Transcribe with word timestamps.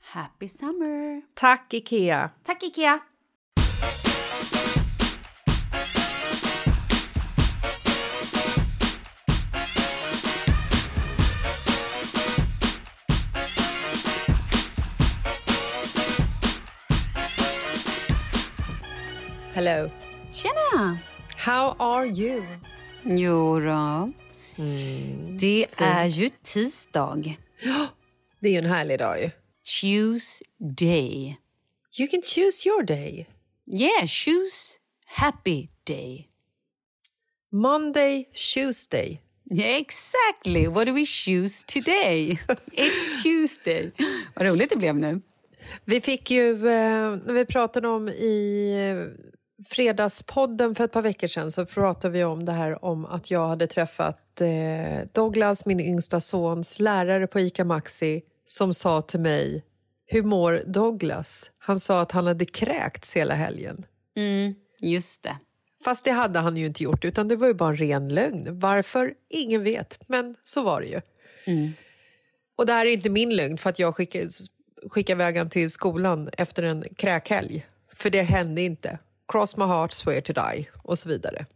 Happy 0.00 0.48
summer! 0.48 1.22
Tack, 1.34 1.74
Ikea! 1.74 2.30
Tack 2.44 2.62
Ikea! 2.62 3.00
Hello. 19.52 19.90
Tjena! 20.30 20.98
How 21.36 21.76
are 21.78 22.06
you? 22.06 22.42
Jo 23.04 23.60
då. 23.60 24.12
Det 25.40 25.66
är 25.76 26.04
ju 26.04 26.30
tisdag. 26.42 27.36
Det 28.40 28.48
är 28.48 28.52
ju 28.52 28.58
en 28.58 28.66
härlig 28.66 28.98
dag 28.98 29.20
ju. 29.20 29.30
Tuesday. 29.62 31.38
You 31.98 32.08
can 32.08 32.22
choose 32.22 32.66
your 32.66 32.82
day. 32.82 33.26
Yeah, 33.66 34.06
choose 34.06 34.78
happy 35.06 35.70
day. 35.84 36.28
Monday, 37.52 38.26
Tuesday. 38.32 39.20
Yeah, 39.50 39.76
exactly. 39.78 40.68
What 40.68 40.86
do 40.86 40.94
we 40.94 41.04
choose 41.04 41.64
today? 41.66 42.38
It's 42.72 43.22
Tuesday. 43.22 43.92
Vad 44.34 44.46
roligt 44.46 44.70
det 44.70 44.76
blev 44.76 44.96
nu. 44.96 45.20
Vi 45.84 46.00
fick 46.00 46.30
ju, 46.30 46.50
eh, 46.50 47.16
när 47.26 47.32
vi 47.32 47.44
pratade 47.44 47.88
om 47.88 48.08
i 48.08 48.72
eh, 48.90 49.64
Fredagspodden 49.68 50.74
för 50.74 50.84
ett 50.84 50.92
par 50.92 51.02
veckor 51.02 51.28
sedan 51.28 51.50
så 51.50 51.66
pratade 51.66 52.12
vi 52.12 52.24
om 52.24 52.44
det 52.44 52.52
här 52.52 52.84
om 52.84 53.04
att 53.04 53.30
jag 53.30 53.48
hade 53.48 53.66
träffat 53.66 54.40
eh, 54.40 55.06
Douglas, 55.12 55.66
min 55.66 55.80
yngsta 55.80 56.20
sons 56.20 56.80
lärare 56.80 57.26
på 57.26 57.40
ICA 57.40 57.64
Maxi 57.64 58.22
som 58.50 58.74
sa 58.74 59.00
till 59.00 59.20
mig 59.20 59.64
Hur 60.06 60.22
mår 60.22 60.62
Douglas? 60.66 61.50
Han 61.58 61.80
sa 61.80 62.00
att 62.00 62.12
han 62.12 62.26
hade 62.26 62.44
kräkts 62.44 63.16
hela 63.16 63.34
helgen. 63.34 63.84
Mm, 64.16 64.54
just 64.80 65.22
det. 65.22 65.36
Fast 65.84 66.04
det 66.04 66.10
hade 66.10 66.38
han 66.38 66.56
ju 66.56 66.66
inte 66.66 66.82
gjort, 66.82 67.04
utan 67.04 67.28
det 67.28 67.36
var 67.36 67.46
ju 67.46 67.54
bara 67.54 67.68
en 67.70 67.76
ren 67.76 68.08
lögn. 68.08 68.58
Varför? 68.58 69.14
Ingen 69.28 69.62
vet, 69.64 70.08
men 70.08 70.36
så 70.42 70.62
var 70.62 70.80
det 70.80 70.86
ju. 70.86 71.00
Och 72.56 72.66
det 72.66 72.72
här 72.72 72.86
är 72.86 72.90
inte 72.90 73.10
min 73.10 73.36
lögn 73.36 73.58
för 73.58 73.70
att 73.70 73.78
jag 73.78 73.96
skickade, 73.96 74.28
skickade 74.90 75.16
iväg 75.22 75.36
han 75.36 75.50
till 75.50 75.70
skolan 75.70 76.30
efter 76.38 76.62
en 76.62 76.84
kräkhelg. 76.96 77.66
För 77.94 78.10
det 78.10 78.22
hände 78.22 78.62
inte. 78.62 78.98
Cross 79.28 79.56
my 79.56 79.64
heart, 79.64 79.92
swear 79.92 80.20
to 80.20 80.32
die 80.32 80.66
och 80.82 80.98
så 80.98 81.08
vidare. 81.08 81.46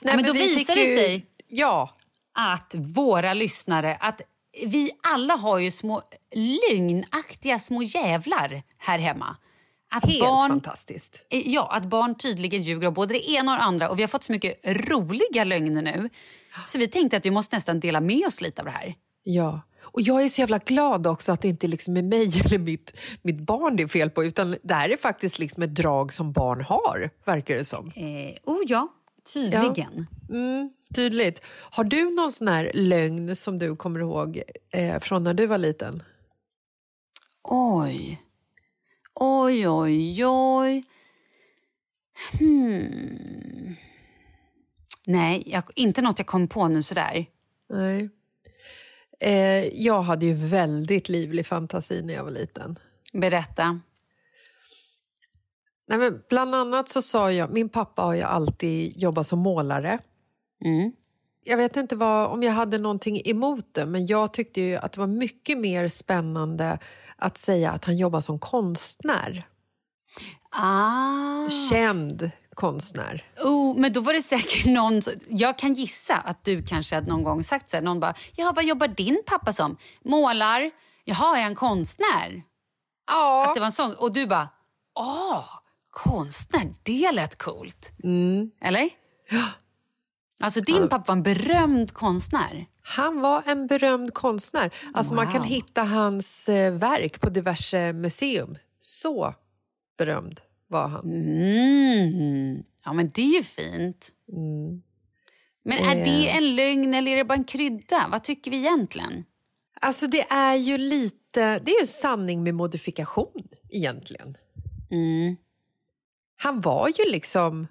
Nej, 0.00 0.16
men 0.16 0.24
då 0.24 0.32
vi 0.32 0.54
visar 0.54 0.74
det 0.74 0.80
ju- 0.80 0.96
sig- 0.96 1.26
Ja, 1.46 1.94
Att 2.36 2.74
våra 2.74 3.34
lyssnare, 3.34 3.96
att 4.00 4.20
vi 4.66 4.90
alla 5.02 5.34
har 5.34 5.58
ju 5.58 5.70
små 5.70 6.02
lögnaktiga 6.70 7.58
små 7.58 7.82
jävlar 7.82 8.62
här 8.78 8.98
hemma. 8.98 9.36
att 9.90 10.04
Helt 10.04 10.20
barn, 10.20 10.50
fantastiskt. 10.50 11.26
eh, 11.30 11.48
ja, 11.48 11.72
att 11.72 11.84
barn 11.84 12.14
tydligen 12.14 12.62
ljuger 12.62 12.88
om 12.88 12.94
både 12.94 13.14
det 13.14 13.30
ena 13.30 13.52
och 13.52 13.58
det 13.58 13.64
andra. 13.64 13.88
Och 13.90 13.98
vi 13.98 14.02
har 14.02 14.08
fått 14.08 14.22
så 14.24 14.32
mycket 14.32 14.60
roliga 14.64 15.44
lögner 15.44 15.82
nu. 15.82 16.10
Så 16.66 16.78
vi 16.78 16.88
tänkte 16.88 17.16
att 17.16 17.26
vi 17.26 17.30
måste 17.30 17.56
nästan 17.56 17.80
dela 17.80 18.00
med 18.00 18.26
oss 18.26 18.40
lite 18.40 18.62
av 18.62 18.66
det 18.66 18.70
här. 18.72 18.94
Ja. 19.22 19.60
Och 19.82 20.00
jag 20.00 20.24
är 20.24 20.28
så 20.28 20.40
jävla 20.40 20.58
glad 20.58 21.06
också 21.06 21.32
att 21.32 21.40
det 21.40 21.48
inte 21.48 21.66
liksom 21.66 21.96
är 21.96 22.02
mig 22.02 22.40
eller 22.44 22.58
mitt, 22.58 23.00
mitt 23.22 23.40
barn 23.40 23.76
det 23.76 23.82
är 23.82 23.88
fel 23.88 24.10
på 24.10 24.24
utan 24.24 24.56
det 24.62 24.74
här 24.74 24.88
är 24.88 24.96
faktiskt 24.96 25.38
liksom 25.38 25.62
ett 25.62 25.74
drag 25.74 26.12
som 26.12 26.32
barn 26.32 26.60
har, 26.60 27.10
verkar 27.24 27.54
det 27.54 27.64
som. 27.64 27.86
Eh, 27.96 28.34
oh 28.44 28.62
ja, 28.66 28.88
tydligen. 29.32 30.06
Mm, 30.30 30.70
tydligt. 30.94 31.42
Har 31.46 31.84
du 31.84 32.14
någon 32.14 32.32
sån 32.32 32.48
här 32.48 32.70
lögn 32.74 33.36
som 33.36 33.58
du 33.58 33.76
kommer 33.76 34.00
ihåg 34.00 34.42
eh, 34.70 35.00
från 35.00 35.22
när 35.22 35.34
du 35.34 35.46
var 35.46 35.58
liten? 35.58 36.02
Oj. 37.42 38.22
Oj, 39.14 39.68
oj, 39.68 40.26
oj. 40.26 40.84
Hmm. 42.38 43.76
Nej, 45.06 45.42
jag, 45.46 45.64
inte 45.74 46.02
något 46.02 46.18
jag 46.18 46.26
kom 46.26 46.48
på 46.48 46.68
nu 46.68 46.82
sådär. 46.82 47.26
Nej. 47.68 48.08
Eh, 49.20 49.82
jag 49.84 50.02
hade 50.02 50.26
ju 50.26 50.34
väldigt 50.34 51.08
livlig 51.08 51.46
fantasi 51.46 52.02
när 52.02 52.14
jag 52.14 52.24
var 52.24 52.30
liten. 52.30 52.78
Berätta. 53.12 53.80
Nej, 55.86 55.98
men 55.98 56.22
bland 56.28 56.54
annat 56.54 56.88
så 56.88 57.02
sa 57.02 57.32
jag, 57.32 57.50
min 57.50 57.68
pappa 57.68 58.02
har 58.02 58.14
ju 58.14 58.22
alltid 58.22 58.96
jobbat 58.96 59.26
som 59.26 59.38
målare. 59.38 59.98
Mm. 60.64 60.92
Jag 61.44 61.56
vet 61.56 61.76
inte 61.76 61.96
vad, 61.96 62.30
om 62.30 62.42
jag 62.42 62.52
hade 62.52 62.78
någonting 62.78 63.20
emot 63.24 63.74
det, 63.74 63.86
men 63.86 64.06
jag 64.06 64.32
tyckte 64.32 64.60
ju 64.60 64.76
att 64.76 64.92
det 64.92 65.00
var 65.00 65.06
mycket 65.06 65.58
mer 65.58 65.88
spännande 65.88 66.78
att 67.16 67.38
säga 67.38 67.70
att 67.70 67.84
han 67.84 67.96
jobbar 67.96 68.20
som 68.20 68.38
konstnär. 68.38 69.46
Ah. 70.50 71.48
Känd 71.70 72.30
konstnär. 72.54 73.24
Oh, 73.44 73.76
men 73.76 73.92
då 73.92 74.00
var 74.00 74.12
det 74.12 74.22
säkert 74.22 74.66
någon... 74.66 75.00
Jag 75.28 75.58
kan 75.58 75.74
gissa 75.74 76.16
att 76.16 76.44
du 76.44 76.62
kanske 76.62 76.94
hade 76.94 77.08
någon 77.08 77.22
gång 77.22 77.42
sagt 77.42 77.70
så 77.70 77.76
här, 77.76 77.84
någon 77.84 78.00
bara, 78.00 78.14
ja 78.36 78.52
vad 78.56 78.64
jobbar 78.64 78.88
din 78.88 79.22
pappa 79.26 79.52
som? 79.52 79.76
Målar? 80.04 80.70
Jaha, 81.04 81.38
är 81.38 81.42
han 81.42 81.54
konstnär? 81.54 82.42
Ja. 83.10 83.46
Att 83.48 83.54
det 83.54 83.60
var 83.60 83.66
en 83.66 83.72
sån, 83.72 83.94
och 83.94 84.12
du 84.12 84.26
bara, 84.26 84.48
åh, 84.94 85.44
konstnär, 85.94 86.74
det 86.82 87.12
lät 87.12 87.38
coolt. 87.38 87.92
Eller? 88.60 88.88
Alltså 90.40 90.60
din 90.60 90.88
pappa 90.88 91.04
var 91.06 91.16
en 91.16 91.22
berömd 91.22 91.92
konstnär. 91.92 92.66
Han 92.82 93.20
var 93.20 93.42
en 93.46 93.66
berömd 93.66 94.14
konstnär. 94.14 94.74
Alltså 94.94 95.14
Man 95.14 95.26
kan 95.26 95.40
Wow. 95.40 95.48
hitta 95.48 95.82
hans 95.82 96.48
eh, 96.48 96.72
verk 96.74 97.20
på 97.20 97.30
diverse 97.30 97.92
museum. 97.92 98.56
Så 98.80 99.34
berömd 99.98 100.40
var 100.68 100.88
han. 100.88 101.04
Mm. 101.04 102.62
Ja, 102.84 102.92
men 102.92 103.10
det 103.14 103.22
är 103.22 103.36
ju 103.36 103.42
fint. 103.42 104.08
Men 105.64 105.78
är 105.78 106.04
det 106.04 106.28
en 106.28 106.56
lögn 106.56 106.94
eller 106.94 107.12
är 107.12 107.16
det 107.16 107.24
bara 107.24 107.34
en 107.34 107.44
krydda? 107.44 108.08
Vad 108.12 108.24
tycker 108.24 108.50
vi 108.50 108.56
egentligen? 108.56 109.24
Alltså 109.80 110.06
det 110.06 110.26
är 110.30 110.54
ju 110.54 110.78
lite, 110.78 111.58
det 111.58 111.70
är 111.70 111.80
en 111.80 111.86
sanning 111.86 112.42
med 112.42 112.54
modifikation 112.54 113.48
egentligen. 113.70 114.36
Mm. 114.90 115.36
Han 116.36 116.60
var 116.60 116.88
ju 116.88 117.10
liksom 117.10 117.66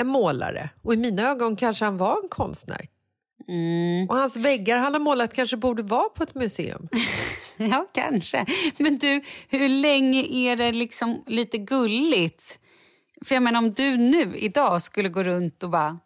en 0.00 0.06
målare 0.06 0.70
och 0.82 0.94
i 0.94 0.96
mina 0.96 1.28
ögon 1.30 1.56
kanske 1.56 1.84
han 1.84 1.96
var 1.96 2.22
en 2.22 2.28
konstnär. 2.28 2.88
Mm. 3.48 4.08
Och 4.08 4.16
hans 4.16 4.36
väggar 4.36 4.78
han 4.78 4.92
har 4.92 5.00
målat 5.00 5.34
kanske 5.34 5.56
borde 5.56 5.82
vara 5.82 6.08
på 6.08 6.22
ett 6.22 6.34
museum. 6.34 6.88
Ja, 7.70 7.86
kanske. 7.92 8.46
Men 8.78 8.98
du, 8.98 9.22
hur 9.48 9.68
länge 9.68 10.26
är 10.30 10.56
det 10.56 10.72
liksom 10.72 11.22
lite 11.26 11.58
gulligt? 11.58 12.58
För 13.24 13.34
jag 13.34 13.42
menar, 13.42 13.58
om 13.58 13.72
du 13.72 13.96
nu 13.96 14.36
idag 14.36 14.82
skulle 14.82 15.08
gå 15.08 15.22
runt 15.22 15.62
och 15.62 15.70
bara... 15.70 15.98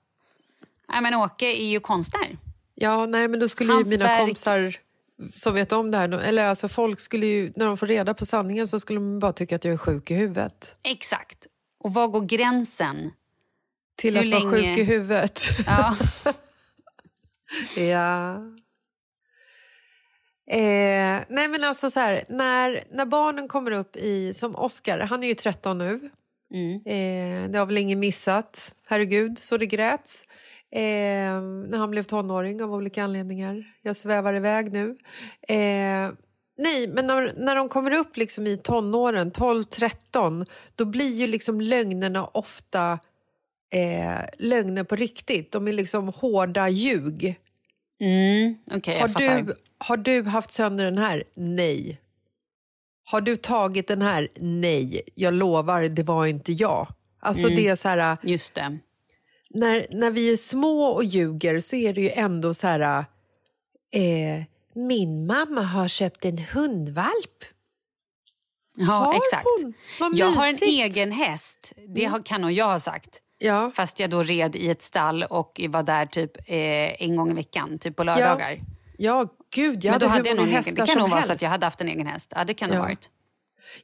Nej, 0.88 1.00
men 1.02 1.14
Åke 1.14 1.46
är 1.46 1.66
ju 1.66 1.80
konstnär. 1.80 2.38
Ja, 2.74 3.06
nej 3.06 3.28
men 3.28 3.40
då 3.40 3.48
skulle 3.48 3.72
Hans 3.72 3.86
ju 3.86 3.90
mina 3.90 4.04
verk- 4.04 4.20
kompisar 4.20 4.76
som 5.34 5.54
vet 5.54 5.72
om 5.72 5.90
det 5.90 5.98
här, 5.98 6.08
eller 6.08 6.44
alltså 6.44 6.68
folk 6.68 7.00
skulle 7.00 7.26
ju, 7.26 7.52
när 7.56 7.66
de 7.66 7.76
får 7.76 7.86
reda 7.86 8.14
på 8.14 8.26
sanningen 8.26 8.68
så 8.68 8.80
skulle 8.80 8.98
de 8.98 9.18
bara 9.18 9.32
tycka 9.32 9.56
att 9.56 9.64
jag 9.64 9.74
är 9.74 9.78
sjuk 9.78 10.10
i 10.10 10.14
huvudet. 10.14 10.76
Exakt. 10.84 11.46
Och 11.84 11.94
var 11.94 12.08
går 12.08 12.20
gränsen? 12.26 13.10
Till 13.96 14.16
Hur 14.16 14.24
att 14.24 14.42
vara 14.42 14.52
länge- 14.52 14.74
sjuk 14.74 14.78
i 14.78 14.82
huvudet. 14.84 15.40
Ja. 15.66 15.96
Ja. 17.76 18.34
Eh, 20.50 21.24
nej 21.28 21.48
men 21.48 21.64
alltså 21.64 21.90
så 21.90 22.00
här, 22.00 22.24
när, 22.28 22.84
när 22.90 23.06
barnen 23.06 23.48
kommer 23.48 23.70
upp 23.70 23.96
i, 23.96 24.32
som 24.34 24.56
Oscar, 24.56 24.98
han 24.98 25.24
är 25.24 25.28
ju 25.28 25.34
13 25.34 25.78
nu. 25.78 26.10
Mm. 26.54 26.74
Eh, 26.86 27.50
det 27.50 27.58
har 27.58 27.66
väl 27.66 27.78
ingen 27.78 28.00
missat, 28.00 28.74
herregud 28.86 29.38
så 29.38 29.56
det 29.56 29.66
gräts. 29.66 30.24
Eh, 30.72 30.80
när 31.70 31.78
han 31.78 31.90
blev 31.90 32.02
tonåring 32.02 32.62
av 32.62 32.72
olika 32.74 33.04
anledningar. 33.04 33.64
Jag 33.82 33.96
svävar 33.96 34.34
iväg 34.34 34.72
nu. 34.72 34.96
Eh, 35.48 36.10
nej, 36.58 36.88
men 36.88 37.06
när, 37.06 37.32
när 37.36 37.56
de 37.56 37.68
kommer 37.68 37.90
upp 37.94 38.16
liksom 38.16 38.46
i 38.46 38.56
tonåren, 38.56 39.32
12-13, 39.32 40.46
då 40.74 40.84
blir 40.84 41.14
ju 41.14 41.26
liksom 41.26 41.60
lögnerna 41.60 42.26
ofta 42.26 42.98
eh, 43.72 44.24
lögner 44.38 44.84
på 44.84 44.96
riktigt. 44.96 45.52
De 45.52 45.68
är 45.68 45.72
liksom 45.72 46.08
hårda 46.08 46.68
ljug. 46.68 47.40
Mm. 48.00 48.56
Okej, 48.72 48.98
Har 49.00 49.08
du, 49.08 49.54
har 49.78 49.96
du 49.96 50.22
haft 50.22 50.50
sönder 50.50 50.84
den 50.84 50.98
här? 50.98 51.24
Nej. 51.36 52.00
Har 53.04 53.20
du 53.20 53.36
tagit 53.36 53.88
den 53.88 54.02
här? 54.02 54.28
Nej. 54.36 55.02
Jag 55.14 55.34
lovar, 55.34 55.82
det 55.82 56.02
var 56.02 56.26
inte 56.26 56.52
jag. 56.52 56.88
Alltså 57.20 57.46
Mm. 57.46 57.56
det 57.56 57.68
är 57.68 57.76
så 57.76 57.88
här, 57.88 58.16
Just 58.22 58.54
det. 58.54 58.78
när, 59.50 59.86
när 59.90 60.10
vi 60.10 60.32
är 60.32 60.36
små 60.36 60.86
och 60.86 61.04
ljuger 61.04 61.60
så 61.60 61.76
är 61.76 61.92
det 61.92 62.00
ju 62.00 62.10
ändå 62.10 62.54
så 62.54 62.66
här... 62.66 63.04
Eh, 63.94 64.42
min 64.74 65.26
mamma 65.26 65.62
har 65.62 65.88
köpt 65.88 66.24
en 66.24 66.38
hundvalp. 66.38 67.44
Ja, 68.76 68.92
Har 68.92 69.14
exakt. 69.14 69.46
hon? 69.62 69.74
Vad 70.00 70.18
Jag 70.18 70.26
har 70.26 70.48
en 70.48 70.68
egen 70.68 71.12
häst. 71.12 71.72
Det 71.94 72.04
har, 72.04 72.22
kan 72.22 72.40
nog 72.40 72.52
jag 72.52 72.66
ha 72.66 72.80
sagt. 72.80 73.20
Ja, 73.38 73.70
Fast 73.74 74.00
jag 74.00 74.10
då 74.10 74.22
red 74.22 74.56
i 74.56 74.68
ett 74.70 74.82
stall 74.82 75.22
och 75.22 75.60
var 75.68 75.82
där 75.82 76.06
typ 76.06 76.36
eh, 76.36 77.02
en 77.02 77.16
gång 77.16 77.30
i 77.30 77.34
veckan, 77.34 77.78
typ 77.78 77.96
på 77.96 78.04
lördagar. 78.04 78.60
ja 78.98 79.26
gud, 79.54 79.84
jag 79.84 79.92
Men 79.92 79.92
hade 79.92 80.04
då 80.04 80.06
hur 80.10 80.16
hade 80.16 80.28
jag 80.28 80.38
egen. 80.38 80.54
hästar 80.54 80.86
Det 80.86 80.86
kan 80.92 80.98
nog 80.98 81.10
vara 81.10 81.22
så 81.22 81.32
att 81.32 81.42
jag 81.42 81.48
hade 81.50 81.66
haft 81.66 81.80
en 81.80 81.88
egen 81.88 82.06
häst. 82.06 82.32
Ja, 82.36 82.44
det 82.44 82.54
kan 82.54 82.68
Ja. 82.70 82.76
ha 82.76 82.82
varit. 82.82 83.10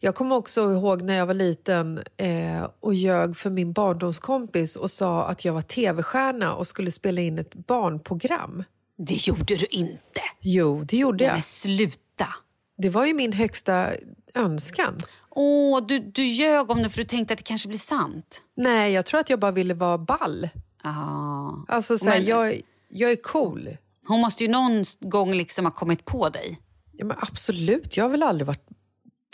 Jag 0.00 0.14
kommer 0.14 0.36
också 0.36 0.72
ihåg 0.72 1.02
när 1.02 1.14
jag 1.16 1.26
var 1.26 1.34
liten 1.34 2.00
eh, 2.16 2.66
och 2.80 2.94
ljög 2.94 3.36
för 3.36 3.50
min 3.50 3.72
barndomskompis 3.72 4.76
och 4.76 4.90
sa 4.90 5.24
att 5.24 5.44
jag 5.44 5.52
var 5.52 5.62
tv-stjärna 5.62 6.54
och 6.54 6.66
skulle 6.66 6.92
spela 6.92 7.20
in 7.20 7.38
ett 7.38 7.54
barnprogram. 7.54 8.64
Det 9.06 9.26
gjorde 9.26 9.56
du 9.56 9.66
inte. 9.70 10.20
Jo, 10.40 10.84
det 10.84 10.96
gjorde 10.96 11.24
jag. 11.24 11.32
men 11.32 11.42
sluta. 11.42 12.26
Det 12.78 12.88
var 12.88 13.06
ju 13.06 13.14
min 13.14 13.32
högsta 13.32 13.90
önskan. 14.34 14.96
Åh, 15.30 15.86
du, 15.86 15.98
du 15.98 16.24
ljög 16.26 16.70
om 16.70 16.82
det 16.82 16.88
för 16.88 16.96
du 16.98 17.04
tänkte 17.04 17.34
att 17.34 17.38
det 17.38 17.44
kanske 17.44 17.68
blir 17.68 17.78
sant. 17.78 18.42
Nej, 18.56 18.92
jag 18.92 19.06
tror 19.06 19.20
att 19.20 19.30
jag 19.30 19.38
bara 19.40 19.50
ville 19.50 19.74
vara 19.74 19.98
ball. 19.98 20.48
Ah. 20.82 21.50
Alltså, 21.68 21.98
så 21.98 22.08
här, 22.08 22.18
Men- 22.18 22.26
jag, 22.28 22.60
jag 22.88 23.10
är 23.10 23.16
cool. 23.16 23.76
Hon 24.06 24.20
måste 24.20 24.44
ju 24.44 24.50
någon 24.50 24.84
gång 25.00 25.34
liksom 25.34 25.64
ha 25.64 25.72
kommit 25.72 26.04
på 26.04 26.28
dig. 26.28 26.58
Ja, 26.92 27.04
men 27.04 27.16
absolut, 27.20 27.96
jag 27.96 28.04
har 28.04 28.08
väl 28.08 28.22
aldrig 28.22 28.46
varit, 28.46 28.66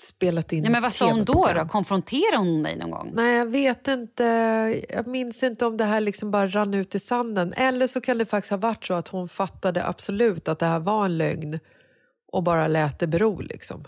spelat 0.00 0.52
in 0.52 0.64
Ja, 0.64 0.70
men 0.70 0.82
vad 0.82 0.92
sa 0.92 1.10
hon 1.10 1.24
då? 1.24 1.52
Då? 1.54 1.64
Konfronterade 1.68 2.36
hon 2.36 2.62
dig 2.62 2.76
någon 2.76 2.90
gång? 2.90 3.12
Nej, 3.14 3.36
jag 3.36 3.46
vet 3.46 3.88
inte. 3.88 4.24
Jag 4.88 5.06
minns 5.06 5.42
inte 5.42 5.66
om 5.66 5.76
det 5.76 5.84
här 5.84 6.00
liksom 6.00 6.30
bara 6.30 6.48
rann 6.48 6.74
ut 6.74 6.94
i 6.94 6.98
sanden. 6.98 7.52
Eller 7.52 7.86
så 7.86 8.00
kan 8.00 8.18
det 8.18 8.26
faktiskt 8.26 8.50
ha 8.50 8.58
varit 8.58 8.84
så 8.84 8.94
att 8.94 9.08
hon 9.08 9.28
fattade 9.28 9.86
absolut 9.86 10.48
att 10.48 10.58
det 10.58 10.66
här 10.66 10.78
var 10.78 11.04
en 11.04 11.18
lögn 11.18 11.58
och 12.32 12.42
bara 12.42 12.66
lät 12.66 12.98
det 12.98 13.06
bero. 13.06 13.40
Liksom. 13.40 13.84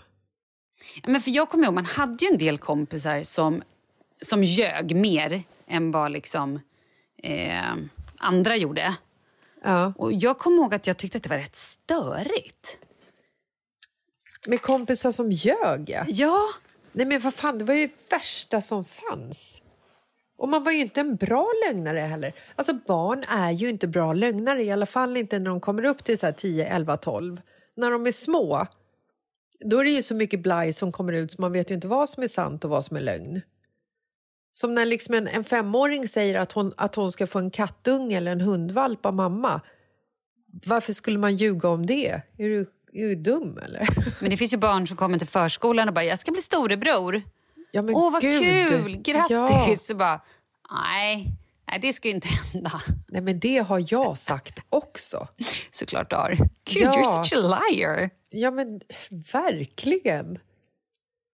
Ja, 0.95 1.09
Men 1.11 1.21
för 1.21 1.31
jag 1.31 1.49
kommer 1.49 1.65
ihåg, 1.65 1.73
man 1.73 1.85
hade 1.85 2.25
ju 2.25 2.31
en 2.31 2.37
del 2.37 2.57
kompisar 2.57 3.23
som, 3.23 3.61
som 4.21 4.43
ljög 4.43 4.95
mer 4.95 5.43
än 5.67 5.91
vad 5.91 6.11
liksom, 6.11 6.59
eh, 7.23 7.73
andra 8.17 8.55
gjorde. 8.55 8.95
Ja. 9.63 9.93
Och 9.97 10.13
jag 10.13 10.37
kommer 10.37 10.57
ihåg 10.57 10.73
att 10.73 10.87
jag 10.87 10.97
tyckte 10.97 11.17
att 11.17 11.23
det 11.23 11.29
var 11.29 11.37
rätt 11.37 11.55
störigt. 11.55 12.77
Med 14.47 14.61
kompisar 14.61 15.11
som 15.11 15.31
ljög, 15.31 15.89
ja. 15.89 16.05
Ja, 16.07 16.47
Nej 16.91 17.05
men 17.05 17.19
vad 17.19 17.33
fan, 17.33 17.57
det 17.57 17.65
var 17.65 17.73
ju 17.73 17.87
det 17.87 18.11
värsta 18.11 18.61
som 18.61 18.85
fanns. 18.85 19.61
Och 20.37 20.49
man 20.49 20.63
var 20.63 20.71
ju 20.71 20.77
inte 20.77 20.99
en 20.99 21.15
bra 21.15 21.51
lögnare 21.67 21.99
heller. 21.99 22.33
Alltså 22.55 22.73
barn 22.87 23.23
är 23.23 23.51
ju 23.51 23.69
inte 23.69 23.87
bra 23.87 24.13
lögnare, 24.13 24.63
i 24.63 24.71
alla 24.71 24.85
fall 24.85 25.17
inte 25.17 25.39
när 25.39 25.49
de 25.49 25.59
kommer 25.59 25.85
upp 25.85 26.03
till 26.03 26.17
så 26.17 26.25
här 26.25 26.33
10, 26.33 26.67
11, 26.67 26.97
12. 26.97 27.41
När 27.75 27.91
de 27.91 28.07
är 28.07 28.11
små, 28.11 28.67
då 29.65 29.79
är 29.79 29.83
det 29.83 29.89
ju 29.91 30.03
så 30.03 30.15
mycket 30.15 30.39
blaj 30.39 30.73
som 30.73 30.91
kommer 30.91 31.13
ut 31.13 31.31
så 31.31 31.41
man 31.41 31.51
vet 31.51 31.71
ju 31.71 31.75
inte 31.75 31.87
vad 31.87 32.09
som 32.09 32.23
är 32.23 32.27
sant 32.27 32.65
och 32.65 32.69
vad 32.69 32.85
som 32.85 32.97
är 32.97 33.01
lögn. 33.01 33.41
Som 34.53 34.75
när 34.75 34.85
liksom 34.85 35.15
en, 35.15 35.27
en 35.27 35.43
femåring 35.43 36.07
säger 36.07 36.39
att 36.39 36.51
hon, 36.51 36.73
att 36.77 36.95
hon 36.95 37.11
ska 37.11 37.27
få 37.27 37.39
en 37.39 37.51
kattunge 37.51 38.17
eller 38.17 38.31
en 38.31 38.41
hundvalp 38.41 39.05
av 39.05 39.13
mamma. 39.13 39.61
Varför 40.65 40.93
skulle 40.93 41.17
man 41.17 41.35
ljuga 41.35 41.69
om 41.69 41.85
det? 41.85 42.21
Är 42.37 42.49
du, 42.49 42.65
är 42.93 43.07
du 43.07 43.15
dum 43.15 43.57
eller? 43.57 43.87
men 44.21 44.29
det 44.29 44.37
finns 44.37 44.53
ju 44.53 44.57
barn 44.57 44.87
som 44.87 44.97
kommer 44.97 45.17
till 45.17 45.27
förskolan 45.27 45.87
och 45.87 45.93
bara 45.93 46.05
“jag 46.05 46.19
ska 46.19 46.31
bli 46.31 46.41
storebror”. 46.41 47.21
Ja, 47.71 47.81
men 47.81 47.95
Åh, 47.95 48.11
vad 48.13 48.21
gud. 48.21 48.41
kul! 48.69 48.95
Grattis! 48.97 49.29
Ja. 49.29 49.75
Så 49.75 49.95
bara, 49.95 50.21
nej, 50.71 51.27
nej, 51.67 51.79
det 51.81 51.93
ska 51.93 52.07
ju 52.07 52.13
inte 52.13 52.27
hända. 52.27 52.81
Nej, 53.07 53.21
men 53.21 53.39
det 53.39 53.57
har 53.57 53.85
jag 53.93 54.17
sagt 54.17 54.59
också. 54.69 55.27
Såklart 55.71 56.09
du 56.09 56.15
har. 56.15 56.29
Gud, 56.65 56.83
Ja. 56.83 56.91
you're 56.91 57.23
such 57.23 57.33
a 57.45 57.61
liar. 57.71 58.09
Ja, 58.29 58.51
men 58.51 58.81
verkligen. 59.33 60.39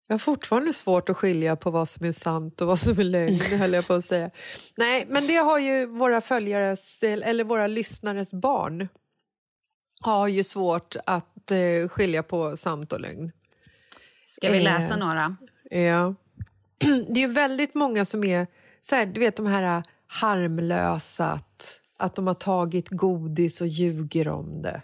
Jag 0.09 0.14
har 0.14 0.18
fortfarande 0.18 0.73
svårt 0.73 1.09
att 1.09 1.16
skilja 1.16 1.56
på 1.56 1.71
vad 1.71 1.88
som 1.88 2.06
är 2.06 2.12
sant 2.12 2.61
och 2.61 2.66
vad 2.66 2.78
som 2.78 2.99
är 3.00 3.04
lögn, 3.04 3.40
höll 3.59 3.73
jag 3.73 3.87
på 3.87 3.94
att 3.94 4.04
säga. 4.04 4.30
Nej, 4.76 5.06
men 5.09 5.26
det 5.26 5.37
har 5.37 5.59
ju 5.59 5.87
våra 5.87 6.21
följares, 6.21 7.02
eller 7.02 7.44
våra 7.44 7.66
lyssnares 7.66 8.35
barn 8.35 8.88
har 10.00 10.28
ju 10.28 10.44
svårt 10.44 10.97
att 11.06 11.31
eh, 11.50 11.88
skilja 11.88 12.22
på 12.22 12.56
sant 12.56 12.92
och 12.92 13.00
lögn. 13.00 13.32
Ska 14.26 14.50
vi 14.50 14.58
Eh. 14.58 14.64
läsa 14.64 14.96
några? 14.96 15.37
Ja. 15.70 16.14
Det 17.08 17.22
är 17.22 17.28
väldigt 17.28 17.75
många 17.75 18.04
som 18.04 18.25
är 18.25 18.46
så 18.80 18.94
här, 18.94 19.06
du 19.06 19.20
vet 19.20 19.37
de 19.37 19.46
här 19.46 19.82
harmlösa, 20.06 21.26
att, 21.26 21.80
att 21.96 22.14
de 22.14 22.26
har 22.26 22.34
tagit 22.34 22.88
godis 22.88 23.61
och 23.61 23.66
ljuger 23.66 24.28
om 24.28 24.62
det. 24.62 24.82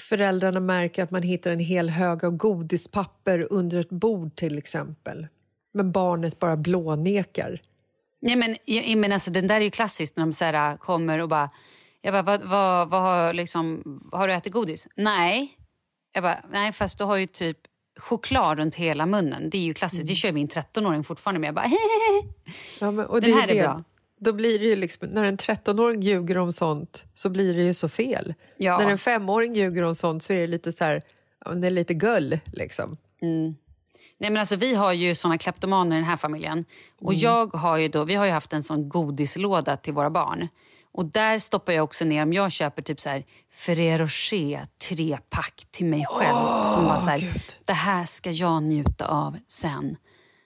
Föräldrarna 0.00 0.60
märker 0.60 1.02
att 1.02 1.10
man 1.10 1.22
hittar 1.22 1.50
en 1.50 1.58
hel 1.60 1.90
hög 1.90 2.24
av 2.24 2.30
godispapper 2.36 3.46
under 3.50 3.78
ett 3.80 3.90
bord 3.90 4.36
till 4.36 4.58
exempel. 4.58 5.26
Men 5.74 5.92
barnet 5.92 6.38
bara 6.38 6.56
blånekar. 6.56 7.62
Nej, 8.22 8.36
men, 8.36 8.56
jag, 8.64 8.98
men 8.98 9.12
alltså, 9.12 9.30
den 9.30 9.46
där 9.46 9.56
är 9.56 9.60
ju 9.60 9.70
klassisk 9.70 10.16
när 10.16 10.24
de 10.26 10.32
så 10.32 10.44
här, 10.44 10.76
kommer 10.76 11.18
och 11.18 11.28
bara... 11.28 11.50
Jag 12.02 12.14
bara, 12.14 12.22
vad, 12.22 12.42
vad, 12.42 12.90
vad 12.90 13.02
har, 13.02 13.32
liksom, 13.32 13.82
har 14.12 14.28
du 14.28 14.34
ätit 14.34 14.52
godis? 14.52 14.88
Nej. 14.96 15.56
Jag 16.12 16.22
bara, 16.22 16.44
nej 16.50 16.72
fast 16.72 16.98
du 16.98 17.04
har 17.04 17.16
ju 17.16 17.26
typ 17.26 17.56
choklad 17.98 18.58
runt 18.58 18.74
hela 18.74 19.06
munnen. 19.06 19.50
Det 19.50 19.58
är 19.58 19.62
ju 19.62 19.74
klassiskt. 19.74 20.08
Det 20.08 20.14
kör 20.14 20.32
min 20.32 20.48
13-åring 20.48 21.04
fortfarande 21.04 21.40
med. 21.40 21.48
Jag 21.48 21.54
bara, 21.54 21.66
Ja, 22.80 22.90
men, 22.90 23.06
och 23.06 23.20
Den 23.20 23.30
det 23.30 23.36
här 23.36 23.48
är 23.48 23.54
det. 23.54 23.60
bra. 23.62 23.84
Då 24.20 24.32
blir 24.32 24.58
det 24.58 24.64
ju 24.64 24.76
liksom, 24.76 25.08
när 25.08 25.24
en 25.24 25.36
13-åring 25.36 26.00
ljuger 26.02 26.38
om 26.38 26.52
sånt 26.52 27.06
så 27.14 27.28
blir 27.30 27.54
det 27.54 27.62
ju 27.62 27.74
så 27.74 27.88
fel. 27.88 28.34
Ja. 28.56 28.78
När 28.78 28.88
en 28.90 28.98
femåring 28.98 29.54
ljuger 29.54 29.82
om 29.82 29.94
sånt 29.94 30.22
så 30.22 30.32
är 30.32 30.40
det 30.40 30.46
lite 30.46 30.72
så 30.72 30.84
här, 30.84 31.02
det 31.56 31.66
är 31.66 31.70
lite 31.70 31.94
gull 31.94 32.38
liksom. 32.52 32.96
Nej, 34.18 34.30
men 34.30 34.36
alltså, 34.36 34.56
vi 34.56 34.74
har 34.74 34.92
ju 34.92 35.14
såna 35.14 35.38
kleptomaner 35.38 35.96
i 35.96 35.98
den 35.98 36.08
här 36.08 36.16
familjen. 36.16 36.64
Och 37.00 37.14
jag 37.14 37.54
har 37.54 37.76
ju 37.76 37.88
då, 37.88 38.04
vi 38.04 38.14
har 38.14 38.24
ju 38.26 38.30
haft 38.32 38.52
en 38.52 38.62
sån 38.62 38.88
godislåda 38.88 39.76
till 39.76 39.92
våra 39.92 40.10
barn. 40.10 40.48
Och 40.92 41.04
där 41.04 41.38
stoppar 41.38 41.72
jag 41.72 41.84
också 41.84 42.04
ner 42.04 42.22
om 42.22 42.32
jag 42.32 42.52
köper 42.52 42.82
typ 42.82 43.00
så 43.00 43.08
här 43.08 43.24
Ferrero 43.50 44.02
Rocher 44.02 44.66
trepack 44.88 45.66
till 45.70 45.86
mig 45.86 46.06
själv. 46.08 46.66
som 46.66 46.84
bara 46.84 46.98
så 46.98 47.10
här, 47.10 47.18
Gud. 47.18 47.42
det 47.64 47.72
här 47.72 48.04
ska 48.04 48.30
jag 48.30 48.62
njuta 48.62 49.06
av 49.06 49.38
sen. 49.46 49.96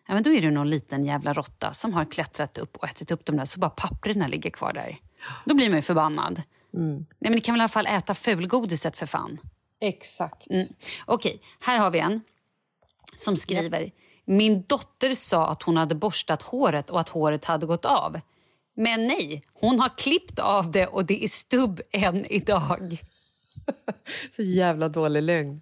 Ja, 0.08 0.14
men 0.14 0.22
då 0.22 0.32
är 0.32 0.42
det 0.42 0.50
någon 0.50 0.70
liten 0.70 1.04
jävla 1.04 1.32
råtta 1.32 1.72
som 1.72 1.92
har 1.92 2.04
klättrat 2.04 2.58
upp 2.58 2.76
och 2.76 2.88
ätit 2.88 3.10
upp 3.10 3.24
de 3.24 3.36
där 3.36 3.44
så 3.44 3.60
bara 3.60 3.70
papperna 3.70 4.26
ligger 4.26 4.50
kvar 4.50 4.72
där. 4.72 4.98
Då 5.44 5.54
blir 5.54 5.68
man 5.68 5.76
ju 5.76 5.82
förbannad. 5.82 6.42
Nej, 6.72 7.06
men 7.18 7.32
ni 7.32 7.40
kan 7.40 7.54
väl 7.54 7.60
i 7.60 7.62
alla 7.62 7.68
fall 7.68 7.86
äta 7.86 8.14
fulgodiset 8.14 8.98
för 8.98 9.06
fan. 9.06 9.38
Exakt. 9.80 10.46
Okej, 11.04 11.40
här 11.60 11.78
har 11.78 11.90
vi 11.90 11.98
en 11.98 12.20
som 13.16 13.36
skriver. 13.36 13.90
Min 14.24 14.62
dotter 14.62 15.14
sa 15.14 15.46
att 15.48 15.62
hon 15.62 15.76
hade 15.76 15.94
borstat 15.94 16.42
håret 16.42 16.90
och 16.90 17.00
att 17.00 17.08
håret 17.08 17.44
hade 17.44 17.66
gått 17.66 17.84
av. 17.84 18.20
Men 18.75 19.07
nej, 19.07 19.43
hon 19.52 19.81
har 19.81 19.99
klippt 19.99 20.38
av 20.38 20.71
det 20.71 20.87
och 20.87 21.04
det 21.04 21.25
är 21.25 21.28
stubb 21.28 21.81
än 21.90 22.26
idag. 22.26 22.99
Så 24.37 24.43
jävla 24.43 24.88
dålig 24.88 25.23
lögn. 25.23 25.61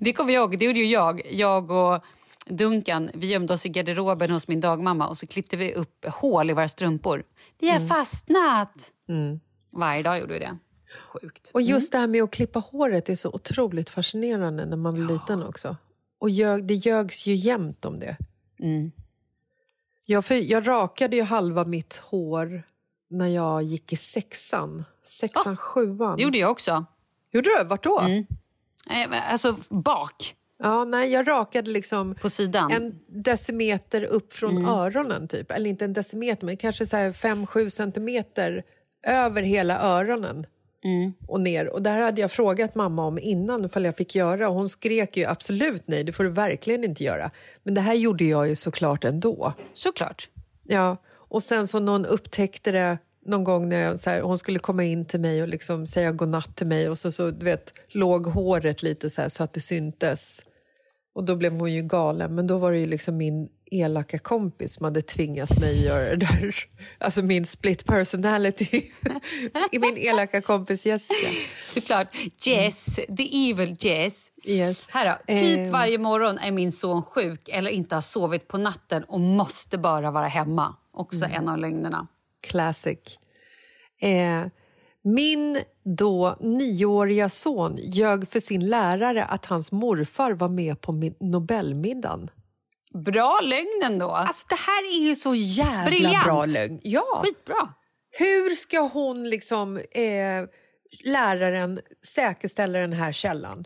Det 0.00 0.12
kommer 0.12 0.32
jag 0.32 0.40
ihåg, 0.40 0.58
det 0.58 0.64
gjorde 0.64 0.78
ju 0.78 0.90
jag. 0.90 1.32
Jag 1.32 1.70
och 1.70 2.04
Duncan, 2.46 3.10
vi 3.14 3.26
gömde 3.26 3.54
oss 3.54 3.66
i 3.66 3.68
garderoben 3.68 4.30
hos 4.30 4.48
min 4.48 4.60
dagmamma 4.60 5.08
och 5.08 5.18
så 5.18 5.26
klippte 5.26 5.56
vi 5.56 5.74
upp 5.74 6.04
hål 6.04 6.50
i 6.50 6.52
våra 6.52 6.68
strumpor. 6.68 7.22
Det 7.60 7.68
har 7.68 7.80
fastnat! 7.80 8.92
Varje 9.70 10.02
dag 10.02 10.20
gjorde 10.20 10.32
vi 10.32 10.38
det. 10.38 10.58
Sjukt. 11.12 11.50
Och 11.54 11.62
just 11.62 11.92
det 11.92 11.98
här 11.98 12.06
med 12.06 12.22
att 12.22 12.30
klippa 12.30 12.58
håret 12.58 13.08
är 13.08 13.14
så 13.14 13.30
otroligt 13.30 13.90
fascinerande 13.90 14.66
när 14.66 14.76
man 14.76 15.06
var 15.06 15.14
liten 15.14 15.42
också. 15.42 15.76
Och 16.18 16.30
det 16.62 16.74
ljögs 16.74 17.26
ju 17.26 17.34
jämt 17.34 17.84
om 17.84 18.00
det. 18.00 18.16
Jag, 20.06 20.24
för, 20.24 20.34
jag 20.34 20.68
rakade 20.68 21.16
ju 21.16 21.22
halva 21.22 21.64
mitt 21.64 21.96
hår 21.96 22.62
när 23.10 23.26
jag 23.26 23.62
gick 23.62 23.92
i 23.92 23.96
sexan. 23.96 24.84
Sexan, 25.04 25.56
sjuan. 25.56 26.16
Det 26.16 26.22
gjorde 26.22 26.38
jag 26.38 26.50
också. 26.50 26.84
Gjorde 27.32 27.50
du? 27.58 27.64
Vart 27.64 27.84
då? 27.84 28.00
Eh, 28.00 29.32
Alltså 29.32 29.56
bak, 29.70 30.34
Ja, 30.58 30.84
nej, 30.84 31.12
jag 31.12 31.28
rakade 31.28 31.70
liksom 31.70 32.14
på 32.14 32.30
sidan. 32.30 32.72
en 32.72 32.98
decimeter 33.22 34.02
upp 34.04 34.32
från 34.32 34.66
öronen, 34.66 35.28
typ. 35.28 35.50
Eller 35.50 35.70
inte 35.70 35.84
en 35.84 35.92
decimeter, 35.92 36.46
men 36.46 36.56
kanske 36.56 36.84
5-7 36.84 37.68
centimeter 37.68 38.62
över 39.06 39.42
hela 39.42 39.80
öronen 39.80 40.46
och 41.26 41.40
ner. 41.40 41.68
Och 41.72 41.82
där 41.82 42.00
hade 42.00 42.20
jag 42.20 42.30
frågat 42.30 42.74
mamma 42.74 43.06
om 43.06 43.18
innan 43.18 43.64
ifall 43.64 43.84
jag 43.84 43.96
fick 43.96 44.14
göra 44.14 44.48
och 44.48 44.54
hon 44.54 44.68
skrek 44.68 45.16
ju 45.16 45.24
absolut 45.24 45.82
nej, 45.86 46.04
det 46.04 46.12
får 46.12 46.24
du 46.24 46.30
verkligen 46.30 46.84
inte 46.84 47.04
göra. 47.04 47.30
Men 47.62 47.74
det 47.74 47.80
här 47.80 47.94
gjorde 47.94 48.24
jag 48.24 48.48
ju 48.48 48.54
såklart 48.54 49.04
ändå. 49.04 49.52
Såklart. 49.72 50.28
Ja, 50.64 50.96
och 51.14 51.42
sen 51.42 51.66
så 51.66 51.80
någon 51.80 52.06
upptäckte 52.06 52.72
det 52.72 52.98
någon 53.26 53.44
gång 53.44 53.68
när 53.68 53.82
jag, 53.82 53.98
så 53.98 54.10
här, 54.10 54.20
hon 54.20 54.38
skulle 54.38 54.58
komma 54.58 54.84
in 54.84 55.04
till 55.04 55.20
mig 55.20 55.42
och 55.42 55.48
liksom 55.48 55.86
säga 55.86 56.12
godnatt 56.12 56.56
till 56.56 56.66
mig 56.66 56.88
och 56.88 56.98
så, 56.98 57.12
så 57.12 57.30
du 57.30 57.44
vet, 57.44 57.72
låg 57.88 58.26
håret 58.26 58.82
lite 58.82 59.10
så 59.10 59.22
här 59.22 59.28
så 59.28 59.44
att 59.44 59.52
det 59.52 59.60
syntes. 59.60 60.42
Och 61.14 61.24
då 61.24 61.36
blev 61.36 61.52
hon 61.52 61.72
ju 61.72 61.82
galen, 61.82 62.34
men 62.34 62.46
då 62.46 62.58
var 62.58 62.72
det 62.72 62.78
ju 62.78 62.86
liksom 62.86 63.16
min 63.16 63.48
elaka 63.70 64.18
kompis 64.18 64.74
som 64.74 64.84
hade 64.84 65.02
tvingat 65.02 65.58
mig 65.60 65.78
att 65.78 65.84
göra 65.84 66.08
det 66.08 66.16
där. 66.16 66.54
Alltså 66.98 67.22
min 67.22 67.44
split 67.46 67.84
personality. 67.86 68.66
I 69.72 69.78
min 69.78 69.96
elaka 69.96 70.40
kompis 70.42 70.86
Jessica. 70.86 71.28
Såklart. 71.62 72.08
Jess, 72.46 72.94
the 72.96 73.50
evil 73.50 73.76
Jess. 73.80 74.30
Yes. 74.44 74.86
Här 74.90 75.06
då. 75.26 75.34
Typ 75.34 75.58
Eh. 75.66 75.70
varje 75.72 75.98
morgon 75.98 76.38
är 76.38 76.50
min 76.52 76.72
son 76.72 77.02
sjuk 77.02 77.48
eller 77.48 77.70
inte 77.70 77.94
har 77.94 78.02
sovit 78.02 78.48
på 78.48 78.58
natten 78.58 79.04
och 79.04 79.20
måste 79.20 79.78
bara 79.78 80.10
vara 80.10 80.28
hemma. 80.28 80.74
Också 80.92 81.24
Mm. 81.24 81.36
en 81.42 81.48
av 81.48 81.58
lögnerna. 81.58 82.06
Classic. 82.48 82.98
Eh, 84.00 84.42
min 85.04 85.58
då 85.84 86.36
nioåriga 86.40 87.28
son 87.28 87.76
ljög 87.82 88.28
för 88.28 88.40
sin 88.40 88.68
lärare 88.68 89.24
att 89.24 89.46
hans 89.46 89.72
morfar 89.72 90.32
var 90.32 90.48
med 90.48 90.80
på 90.80 90.92
Nobelmiddagen. 91.20 92.30
Bra 93.04 93.40
lögn 93.42 93.82
ändå. 93.84 94.10
Alltså 94.10 94.46
det 94.48 94.54
här 94.58 94.84
är 94.96 95.08
ju 95.08 95.16
så 95.16 95.34
jävla 95.34 95.84
Briljant. 95.84 96.24
bra 96.24 96.46
lögn. 96.46 96.80
Ja. 96.82 97.22
Skitbra. 97.24 97.68
Hur 98.10 98.54
ska 98.54 98.80
hon 98.80 99.30
liksom, 99.30 99.76
eh, 99.76 100.44
läraren, 101.04 101.80
säkerställa 102.06 102.78
den 102.78 102.92
här 102.92 103.12
källan? 103.12 103.64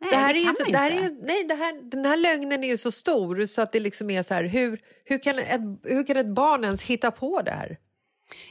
Nej, 0.00 0.10
det 0.10 0.16
här 0.16 0.32
det 0.34 0.38
är 0.38 0.40
ju 0.40 0.46
kan 0.46 0.54
så, 0.54 0.62
man 0.62 0.72
det 0.72 0.78
här 0.78 0.90
är 0.90 0.94
inte. 0.94 1.14
ju, 1.14 1.22
nej, 1.22 1.44
det 1.44 1.54
här, 1.54 1.90
den 1.90 2.04
här 2.04 2.16
lögnen 2.16 2.64
är 2.64 2.68
ju 2.68 2.76
så 2.76 2.90
stor 2.90 3.46
så 3.46 3.62
att 3.62 3.72
det 3.72 3.80
liksom 3.80 4.10
är 4.10 4.22
så 4.22 4.34
här, 4.34 4.44
hur, 4.44 4.80
hur, 5.04 5.18
kan 5.18 5.38
ett, 5.38 5.60
hur 5.84 6.06
kan 6.06 6.16
ett 6.16 6.34
barn 6.34 6.64
ens 6.64 6.82
hitta 6.82 7.10
på 7.10 7.42
det 7.42 7.50
här? 7.50 7.76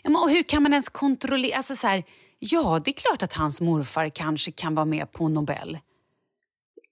Ja, 0.04 0.10
men 0.10 0.22
och 0.22 0.30
hur 0.30 0.44
kan 0.44 0.64
man 0.64 0.74
ens 0.74 0.90
kontrollera? 0.90 1.58
Alltså 1.58 1.76
så 1.76 1.88
här, 1.88 2.04
ja, 2.40 2.82
det 2.86 2.92
är 2.92 2.94
klart 2.94 3.24
att 3.24 3.34
hans 3.34 3.62
morfar 3.62 4.10
kanske 4.10 4.52
kan 4.52 4.76
vara 4.76 4.86
med 4.86 5.12
på 5.12 5.28
Nobel. 5.28 5.78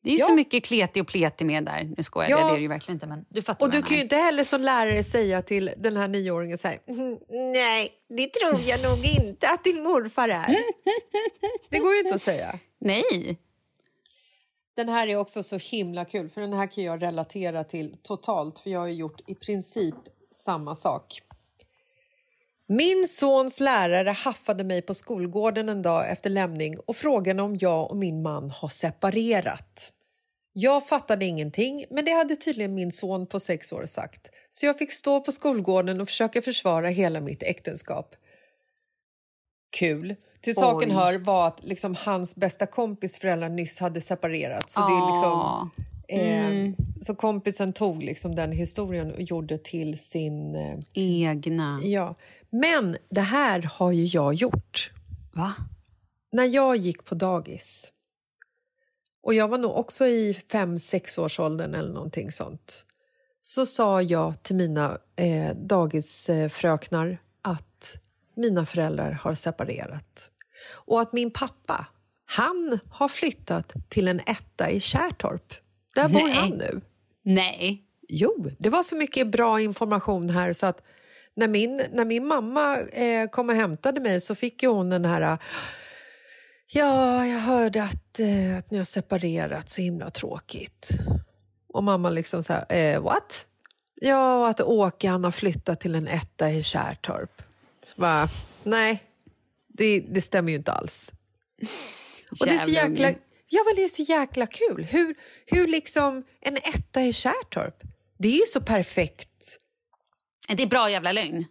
Det 0.07 0.13
är 0.13 0.19
Ja. 0.19 0.25
så 0.25 0.33
mycket 0.33 0.65
kleti 0.65 1.01
och 1.01 1.07
pleti 1.07 1.45
med 1.45 1.65
där. 1.65 1.93
Nu 1.97 2.03
skojar 2.03 2.29
jag, 2.29 2.39
Ja. 2.39 2.45
det 2.45 2.51
är 2.51 2.55
det 2.55 2.61
ju 2.61 2.67
verkligen 2.67 2.95
inte. 2.95 3.07
Men 3.07 3.25
du 3.29 3.41
fattar 3.41 3.65
Och 3.65 3.71
du 3.71 3.81
kan 3.81 3.95
ju 3.97 4.03
inte 4.03 4.15
heller 4.15 4.43
som 4.43 4.61
lärare 4.61 5.03
säga 5.03 5.41
till 5.41 5.71
den 5.77 5.97
här 5.97 6.07
nioåringen 6.07 6.57
så 6.57 6.67
här, 6.67 6.79
"Mm, 6.87 7.17
nej, 7.53 7.89
det 8.09 8.33
tror 8.33 8.59
jag 8.61 8.83
nog 8.83 9.05
inte 9.05 9.49
att 9.49 9.63
din 9.63 9.83
morfar 9.83 10.29
är. 10.29 10.47
Det 11.69 11.79
går 11.79 11.93
ju 11.93 11.99
inte 11.99 12.15
att 12.15 12.21
säga. 12.21 12.59
Nej. 12.79 13.37
Den 14.75 14.89
här 14.89 15.07
är 15.07 15.15
också 15.15 15.43
så 15.43 15.57
himla 15.57 16.05
kul, 16.05 16.29
för 16.29 16.41
den 16.41 16.53
här 16.53 16.67
kan 16.71 16.83
jag 16.83 17.01
relatera 17.01 17.63
till 17.63 17.95
totalt, 18.03 18.59
för 18.59 18.69
jag 18.69 18.79
har 18.79 18.87
ju 18.87 18.93
gjort 18.93 19.21
i 19.29 19.35
princip 19.35 19.95
samma 20.31 20.75
sak. 20.75 21.21
Min 22.69 23.07
sons 23.07 23.59
lärare 23.59 24.09
haffade 24.09 24.63
mig 24.63 24.81
på 24.81 24.93
skolgården 24.93 25.69
en 25.69 25.81
dag 25.81 26.11
efter 26.11 26.29
lämning 26.29 26.77
och 26.79 26.95
frågade 26.95 27.41
om 27.41 27.57
jag 27.59 27.91
och 27.91 27.97
min 27.97 28.21
man 28.21 28.49
har 28.49 28.67
separerat. 28.69 29.93
Jag 30.59 30.87
fattade 30.87 31.25
ingenting, 31.25 31.85
men 31.89 32.05
det 32.05 32.11
hade 32.11 32.35
tydligen 32.35 32.73
min 32.75 32.91
son 32.91 33.27
på 33.27 33.39
sex 33.39 33.73
år 33.73 33.85
sagt. 33.85 34.29
Så 34.49 34.65
jag 34.65 34.77
fick 34.77 34.91
stå 34.91 35.21
på 35.21 35.31
skolgården 35.31 36.01
och 36.01 36.07
försöka 36.07 36.41
försvara 36.41 36.89
hela 36.89 37.19
mitt 37.21 37.43
äktenskap. 37.43 38.15
Kul. 39.77 40.15
Till 40.41 40.55
saken 40.55 40.89
Oj. 40.89 40.95
hör 40.95 41.17
var 41.17 41.47
att 41.47 41.63
liksom 41.63 41.95
hans 41.95 42.35
bästa 42.35 42.65
kompis 42.65 43.19
föräldrar 43.19 43.49
nyss 43.49 43.79
hade 43.79 44.01
separerat. 44.01 44.71
Så, 44.71 44.79
det 44.79 44.93
är 44.93 45.11
liksom, 45.11 45.31
Ah. 45.31 45.69
eh, 46.07 46.71
så 46.99 47.15
kompisen 47.15 47.73
tog 47.73 48.03
liksom 48.03 48.35
den 48.35 48.51
historien 48.51 49.11
och 49.11 49.21
gjorde 49.21 49.57
till 49.57 49.99
sin... 49.99 50.55
Eh, 50.55 50.77
Egna. 50.93 51.79
ja. 51.83 52.15
Men 52.49 52.97
det 53.09 53.21
här 53.21 53.61
har 53.61 53.91
ju 53.91 54.05
jag 54.05 54.33
gjort. 54.33 54.91
Va? 55.33 55.53
När 56.31 56.45
jag 56.45 56.75
gick 56.75 57.05
på 57.05 57.15
dagis 57.15 57.91
och 59.27 59.34
jag 59.34 59.48
var 59.48 59.57
nog 59.57 59.77
också 59.77 60.07
i 60.07 60.34
fem 60.51 60.77
sex 60.77 61.17
års 61.17 61.39
åldern 61.39 61.75
eller 61.75 61.93
någonting 61.93 62.31
sånt 62.31 62.86
så 63.41 63.65
sa 63.65 64.01
jag 64.01 64.43
till 64.43 64.55
mina 64.55 64.98
eh, 65.15 65.55
dagisfröknar 65.55 67.17
att 67.41 67.98
mina 68.36 68.65
föräldrar 68.65 69.12
har 69.12 69.34
separerat. 69.34 70.29
Och 70.69 71.01
att 71.01 71.13
min 71.13 71.31
pappa, 71.31 71.88
han 72.25 72.79
har 72.89 73.10
flyttat 73.10 73.74
till 73.89 74.07
en 74.07 74.19
etta 74.19 74.69
i 74.69 74.79
Kärrtorp. 74.79 75.53
Där 75.96 76.10
bor 76.10 76.27
Nej. 76.27 76.34
han 76.34 76.50
nu. 76.50 76.81
Nej. 77.24 77.84
Jo, 78.07 78.51
det 78.60 78.69
var 78.69 78.84
så 78.84 78.96
mycket 78.96 79.27
bra 79.27 79.62
information 79.62 80.29
här 80.29 80.53
så 80.53 80.67
att 80.67 80.84
när 81.36 81.48
min, 81.48 81.81
när 81.91 82.05
min 82.05 82.27
mamma 82.27 82.77
eh, 82.77 83.29
kom 83.29 83.50
och 83.50 83.55
hämtade 83.55 84.01
mig 84.01 84.22
så 84.22 84.36
fick 84.36 84.63
hon 84.63 84.89
den 84.89 85.05
här... 85.05 85.38
Ja, 86.69 87.27
jag 87.27 87.39
hörde 87.39 87.83
att, 87.83 88.19
eh, 88.19 88.57
att 88.57 88.71
ni 88.71 88.77
har 88.77 88.86
separerat, 88.86 89.69
så 89.69 89.81
himla 89.81 90.09
tråkigt. 90.09 90.89
Och 91.67 91.83
mamma 91.83 92.09
liksom 92.09 92.43
så 92.43 92.53
här, 92.53 92.74
eh, 92.75 93.01
what? 93.01 93.47
Ja, 94.01 94.39
och 94.39 94.50
att 94.50 94.62
Åke 94.62 95.09
han 95.09 95.24
har 95.24 95.31
flyttat 95.31 95.79
till 95.79 95.95
en 95.95 96.07
etta 96.07 96.51
i 96.51 96.63
Kärrtorp. 96.63 97.41
Så 97.83 98.01
bara, 98.01 98.27
nej, 98.63 99.03
det, 99.67 100.00
det 100.00 100.21
stämmer 100.21 100.51
ju 100.51 100.57
inte 100.57 100.71
alls. 100.71 101.13
Och 102.39 102.45
det 102.45 102.53
är 102.53 102.57
så 102.57 102.69
jäkla, 102.69 103.09
ja, 103.50 103.63
men 103.65 103.75
det 103.75 103.83
är 103.83 103.88
så 103.88 104.01
jäkla 104.01 104.47
kul. 104.47 104.83
Hur, 104.83 105.15
hur 105.45 105.67
liksom 105.67 106.24
en 106.41 106.57
etta 106.57 107.01
i 107.01 107.13
Kärrtorp, 107.13 107.83
det 108.17 108.27
är 108.27 108.39
ju 108.39 108.45
så 108.47 108.62
perfekt. 108.62 109.57
Det 110.47 110.63
är 110.63 110.67
bra 110.67 110.89
jävla 110.89 111.12
lögn. 111.12 111.45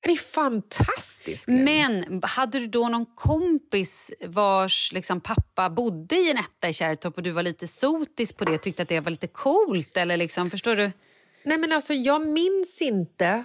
Det 0.00 0.10
är 0.10 0.16
fantastiskt. 0.16 1.48
Men 1.48 2.20
hade 2.22 2.58
du 2.58 2.66
då 2.66 2.88
någon 2.88 3.06
kompis 3.06 4.10
vars 4.26 4.92
liksom, 4.92 5.20
pappa 5.20 5.70
bodde 5.70 6.16
i 6.16 6.30
en 6.30 6.38
etta 6.38 6.68
i 6.68 6.72
Kärrtorp 6.72 7.16
och 7.16 7.22
du 7.22 7.30
var 7.30 7.42
lite 7.42 7.66
sotis 7.66 8.32
på 8.32 8.44
det 8.44 8.54
och 8.54 8.62
tyckte 8.62 8.82
att 8.82 8.88
det 8.88 9.00
var 9.00 9.10
lite 9.10 9.26
coolt? 9.26 9.96
Eller 9.96 10.16
liksom, 10.16 10.50
förstår 10.50 10.76
du? 10.76 10.92
Nej, 11.44 11.58
men 11.58 11.72
alltså, 11.72 11.92
jag 11.92 12.26
minns 12.26 12.82
inte 12.82 13.44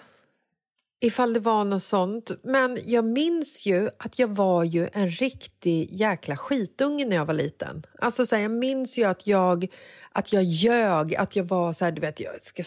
ifall 1.02 1.34
det 1.34 1.40
var 1.40 1.64
något 1.64 1.84
sånt. 1.84 2.32
Men 2.44 2.80
jag 2.86 3.06
minns 3.06 3.66
ju 3.66 3.90
att 4.00 4.20
jag 4.20 4.28
var 4.28 4.64
ju 4.64 4.90
en 4.94 5.10
riktig 5.10 5.90
jäkla 5.92 6.38
skitunge 6.38 7.06
när 7.06 7.16
jag 7.16 7.26
var 7.26 7.34
liten. 7.34 7.84
Alltså, 8.00 8.26
så 8.26 8.36
här, 8.36 8.42
jag 8.42 8.52
minns 8.52 8.98
ju 8.98 9.04
att 9.04 9.28
jag, 9.28 9.68
att 10.12 10.34
jag 10.34 10.44
ljög, 10.44 11.16
att 11.16 11.36
jag 11.36 11.44
var 11.44 11.74
så 11.74 11.86
här, 11.86 11.92
du 11.92 12.02
vet, 12.02 12.20
jag 12.20 12.42
ska, 12.42 12.64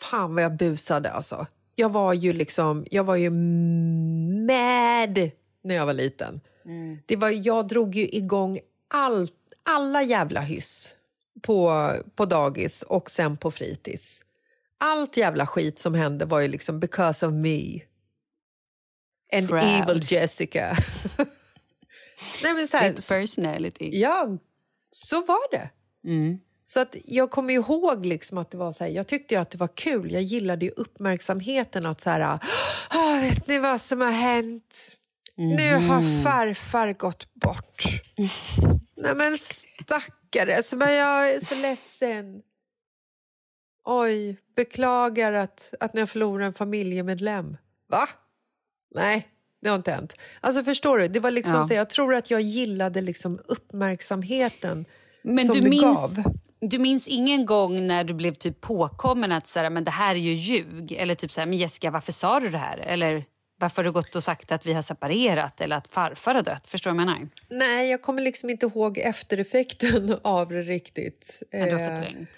fan 0.00 0.34
vad 0.34 0.44
jag 0.44 0.56
busade 0.56 1.10
alltså. 1.10 1.46
Jag 1.74 1.88
var 1.88 2.14
ju 2.14 2.32
liksom, 2.32 2.86
jag 2.90 3.04
var 3.04 3.16
ju 3.16 3.30
mad 3.30 5.30
när 5.62 5.74
jag 5.74 5.86
var 5.86 5.94
liten. 5.94 6.40
Det 7.06 7.16
var, 7.16 7.46
jag 7.46 7.68
drog 7.68 7.94
ju 7.94 8.08
igång 8.08 8.58
all, 8.88 9.30
alla 9.62 10.02
jävla 10.02 10.40
hyss 10.40 10.96
på, 11.42 11.90
på 12.14 12.24
dagis 12.24 12.82
och 12.82 13.10
sen 13.10 13.36
på 13.36 13.50
fritids. 13.50 14.24
Allt 14.78 15.16
jävla 15.16 15.46
skit 15.46 15.78
som 15.78 15.94
hände 15.94 16.24
var 16.24 16.40
ju 16.40 16.48
liksom 16.48 16.80
because 16.80 17.26
of 17.26 17.32
me. 17.32 17.80
And 19.32 19.48
Proud. 19.48 19.64
evil 19.64 20.02
Jessica. 20.04 20.70
Nej, 22.42 22.54
men 22.54 22.68
så 22.68 22.76
här, 22.76 23.18
personality. 23.18 23.90
Ja, 23.92 24.38
så 24.90 25.16
var 25.16 25.50
det. 25.50 25.70
Så 26.72 26.80
att 26.80 26.96
jag 27.04 27.30
kommer 27.30 27.54
ihåg 27.54 28.06
liksom 28.06 28.38
att 28.38 28.50
det 28.50 28.56
var 28.56 28.72
så 28.72 28.84
här, 28.84 28.90
jag 28.90 29.06
tyckte 29.06 29.34
ju 29.34 29.40
att 29.40 29.50
det 29.50 29.58
var 29.58 29.76
kul. 29.76 30.12
Jag 30.12 30.22
gillade 30.22 30.64
ju 30.64 30.70
uppmärksamheten 30.76 31.86
att 31.86 32.00
så 32.00 32.10
här, 32.10 32.38
ah, 32.90 33.20
vet 33.20 33.46
ni 33.46 33.58
vad 33.58 33.80
som 33.80 34.00
har 34.00 34.10
hänt? 34.10 34.96
Nu 35.36 35.74
har 35.74 36.22
farfar 36.22 36.92
gått 36.92 37.34
bort. 37.34 37.84
Nej 38.96 39.14
men 39.14 39.38
stackare, 39.38 40.62
så 40.62 40.76
men 40.76 40.94
jag 40.94 41.30
är 41.30 41.40
så 41.40 41.54
ledsen. 41.54 42.42
Oj, 43.84 44.36
beklagar 44.56 45.32
att, 45.32 45.74
att 45.80 45.94
ni 45.94 46.00
har 46.00 46.06
förlorat 46.06 46.46
en 46.46 46.52
familjemedlem. 46.52 47.56
Va? 47.88 48.08
Nej, 48.94 49.28
det 49.62 49.68
har 49.68 49.76
inte 49.76 49.92
hänt. 49.92 50.14
Alltså 50.40 50.64
förstår 50.64 50.98
du, 50.98 51.08
det 51.08 51.20
var 51.20 51.30
liksom 51.30 51.54
Ja. 51.54 51.64
så, 51.64 51.74
jag 51.74 51.90
tror 51.90 52.14
att 52.14 52.30
jag 52.30 52.40
gillade 52.40 53.00
liksom 53.00 53.38
uppmärksamheten 53.44 54.84
Men 55.22 55.46
som 55.46 55.54
du 55.54 55.60
det 55.60 55.70
minns, 55.70 56.12
gav. 56.12 56.34
Du 56.60 56.78
minns 56.78 57.08
ingen 57.08 57.46
gång 57.46 57.86
när 57.86 58.04
du 58.04 58.14
blev 58.14 58.34
typ 58.34 58.60
påkommen 58.60 59.32
att 59.32 59.46
så 59.46 59.58
här, 59.58 59.70
men 59.70 59.84
det 59.84 59.90
här 59.90 60.14
är 60.14 60.18
ju 60.18 60.32
ljug? 60.32 60.92
Eller 60.92 61.14
typ 61.14 61.32
så 61.32 61.40
här, 61.40 61.46
men 61.46 61.58
Jessica, 61.58 61.90
varför 61.90 62.12
sa 62.12 62.40
du 62.40 62.48
det 62.48 62.58
här? 62.58 62.78
Eller 62.78 63.24
varför 63.60 63.76
har 63.76 63.84
du 63.84 63.92
gått 63.92 64.16
och 64.16 64.24
sagt 64.24 64.52
att 64.52 64.66
vi 64.66 64.72
har 64.72 64.82
separerat 64.82 65.60
eller 65.60 65.76
att 65.76 65.88
farfar 65.88 66.34
har 66.34 66.42
dött? 66.42 66.62
Förstår 66.66 66.90
du 66.90 66.96
vad 66.96 67.02
jag 67.02 67.06
menar? 67.06 67.28
Nej, 67.50 67.90
jag 67.90 68.02
kommer 68.02 68.22
liksom 68.22 68.50
inte 68.50 68.66
ihåg 68.66 68.98
eftereffekten 68.98 70.16
av 70.22 70.48
det 70.48 70.62
riktigt. 70.62 71.42
Ja, 71.50 71.64
du 71.66 71.72
har 71.72 71.80
Eh, 71.80 71.94
förträngt. 71.96 72.30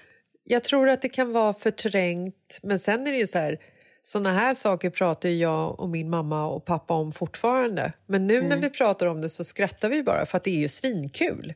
Jag 0.44 0.64
tror 0.64 0.88
att 0.88 1.02
det 1.02 1.08
kan 1.08 1.32
vara 1.32 1.54
förträngt, 1.54 2.60
men 2.62 2.78
sen 2.78 3.06
är 3.06 3.12
det 3.12 3.18
ju 3.18 3.26
så 3.26 3.38
här... 3.38 3.58
Såna 4.04 4.32
här 4.32 4.54
saker 4.54 4.90
pratar 4.90 5.28
jag 5.28 5.80
och 5.80 5.88
min 5.88 6.10
mamma 6.10 6.46
och 6.46 6.64
pappa 6.64 6.94
om 6.94 7.12
fortfarande. 7.12 7.92
Men 8.06 8.26
nu 8.26 8.40
när 8.40 8.56
vi 8.56 8.70
pratar 8.70 9.06
om 9.06 9.20
det 9.20 9.28
så 9.28 9.44
skrattar 9.44 9.88
vi 9.88 10.02
bara 10.02 10.26
för 10.26 10.36
att 10.36 10.44
det 10.44 10.50
är 10.50 10.60
ju 10.60 10.68
svinkul. 10.68 11.54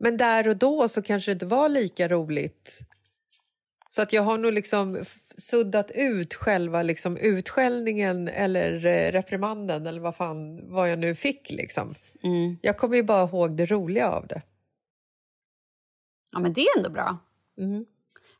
Men 0.00 0.16
där 0.16 0.48
och 0.48 0.56
då 0.56 0.88
så 0.88 1.02
kanske 1.02 1.30
det 1.30 1.32
inte 1.32 1.46
var 1.46 1.68
lika 1.68 2.08
roligt. 2.08 2.80
Så 3.86 4.02
att 4.02 4.12
jag 4.12 4.22
har 4.22 4.38
nog 4.38 4.52
liksom 4.52 5.04
suddat 5.34 5.90
ut 5.94 6.34
själva 6.34 6.82
liksom 6.82 7.16
utskällningen 7.16 8.28
eller 8.28 8.86
eh, 8.86 9.12
reprimanden 9.12 9.86
eller 9.86 10.00
vad 10.00 10.16
fan 10.16 10.70
vad 10.72 10.90
jag 10.90 10.98
nu 10.98 11.14
fick. 11.14 11.50
Liksom. 11.50 11.94
Jag 12.62 12.78
kommer 12.78 12.96
ju 12.96 13.02
bara 13.02 13.28
ihåg 13.28 13.56
det 13.56 13.66
roliga 13.66 14.10
av 14.10 14.26
det. 14.26 14.42
Ja, 16.32 16.38
men 16.38 16.52
det 16.52 16.60
är 16.60 16.78
ändå 16.78 16.90
bra. 16.90 17.18
Mm. 17.58 17.84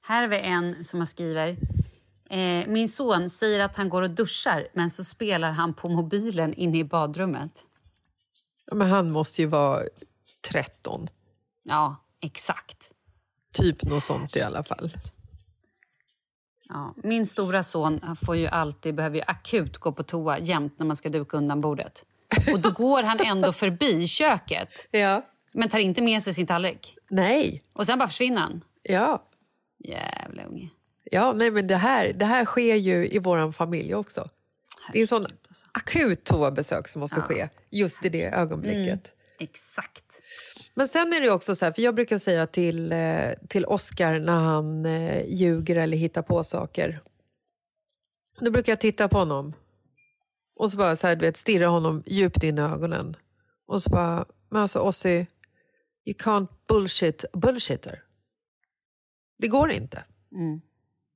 Här 0.02 0.22
har 0.22 0.28
vi 0.28 0.38
en 0.38 0.84
som 0.84 1.06
skriver. 1.06 1.56
Eh, 2.30 2.68
min 2.68 2.88
son 2.88 3.30
säger 3.30 3.60
att 3.60 3.76
han 3.76 3.88
går 3.88 4.02
och 4.02 4.10
duschar 4.10 4.68
men 4.72 4.90
så 4.90 5.04
spelar 5.04 5.50
han 5.50 5.74
på 5.74 5.88
mobilen 5.88 6.54
inne 6.54 6.78
i 6.78 6.84
badrummet. 6.84 7.64
Ja, 8.66 8.74
Men 8.74 8.88
han 8.88 9.10
måste 9.10 9.42
ju 9.42 9.48
vara 9.48 9.82
13. 10.50 11.08
Ja, 11.70 11.96
exakt. 12.22 12.90
Typ 13.52 13.82
något 13.82 14.02
sånt 14.02 14.36
i 14.36 14.40
alla 14.40 14.62
fall. 14.62 14.98
Ja, 16.68 16.94
min 17.02 17.26
stora 17.26 17.62
son 17.62 18.16
får 18.24 18.36
ju 18.36 18.46
alltid, 18.46 18.94
behöver 18.94 19.16
ju 19.16 19.22
akut 19.26 19.78
gå 19.78 19.92
på 19.92 20.02
toa 20.02 20.38
jämt 20.38 20.78
när 20.78 20.86
man 20.86 20.96
ska 20.96 21.08
duka 21.08 21.36
undan 21.36 21.60
bordet. 21.60 22.04
Och 22.52 22.60
då 22.60 22.70
går 22.70 23.02
han 23.02 23.20
ändå 23.20 23.52
förbi 23.52 24.06
köket 24.06 24.68
Ja. 24.90 25.26
men 25.52 25.68
tar 25.68 25.78
inte 25.78 26.02
med 26.02 26.22
sig 26.22 26.34
sin 26.34 26.46
tallrik. 26.46 26.96
Nej. 27.10 27.62
Och 27.72 27.86
sen 27.86 27.98
bara 27.98 28.08
försvinner 28.08 28.40
han. 28.40 28.64
Ja. 28.82 29.24
Jävla 29.78 30.44
unge. 30.44 30.70
Ja, 31.04 31.32
nej 31.32 31.50
men 31.50 31.66
det 31.66 31.76
här, 31.76 32.12
det 32.12 32.26
här 32.26 32.44
sker 32.44 32.74
ju 32.74 33.08
i 33.08 33.18
vår 33.18 33.52
familj 33.52 33.94
också. 33.94 34.28
Det 34.92 34.98
är 34.98 35.02
en 35.02 35.08
sån 35.08 35.24
alltså. 35.24 35.66
akut 35.72 36.24
toabesök 36.24 36.88
som 36.88 37.00
måste 37.00 37.20
ske 37.20 37.48
just 37.70 38.04
i 38.04 38.08
det 38.08 38.24
ögonblicket. 38.24 39.12
Exakt. 39.38 40.04
Men 40.80 40.88
sen 40.88 41.12
är 41.12 41.20
det 41.20 41.30
också 41.30 41.54
så 41.54 41.64
här, 41.64 41.72
för 41.72 41.82
jag 41.82 41.94
brukar 41.94 42.18
säga 42.18 42.46
till, 42.46 42.92
eh, 42.92 43.32
till 43.48 43.64
Oscar 43.66 44.18
när 44.18 44.40
han 44.40 44.86
eh, 44.86 45.24
ljuger 45.28 45.76
eller 45.76 45.96
hittar 45.96 46.22
på 46.22 46.44
saker. 46.44 47.00
Då 48.40 48.50
brukar 48.50 48.72
jag 48.72 48.80
titta 48.80 49.08
på 49.08 49.18
honom 49.18 49.52
och 50.56 50.72
så 50.72 50.78
bara 50.78 50.96
så 50.96 51.06
här, 51.06 51.16
du 51.16 51.26
vet, 51.26 51.36
stirra 51.36 51.66
honom 51.66 52.02
djupt 52.06 52.42
in 52.42 52.58
i 52.58 52.60
ögonen. 52.60 53.16
Och 53.66 53.82
så 53.82 53.90
bara, 53.90 54.24
men 54.48 54.62
alltså 54.62 54.78
Ossi, 54.78 55.26
you 56.06 56.16
can't 56.18 56.48
bullshit 56.68 57.24
a 57.24 57.38
bullshitter. 57.38 58.02
Det 59.38 59.48
går 59.48 59.70
inte. 59.70 60.04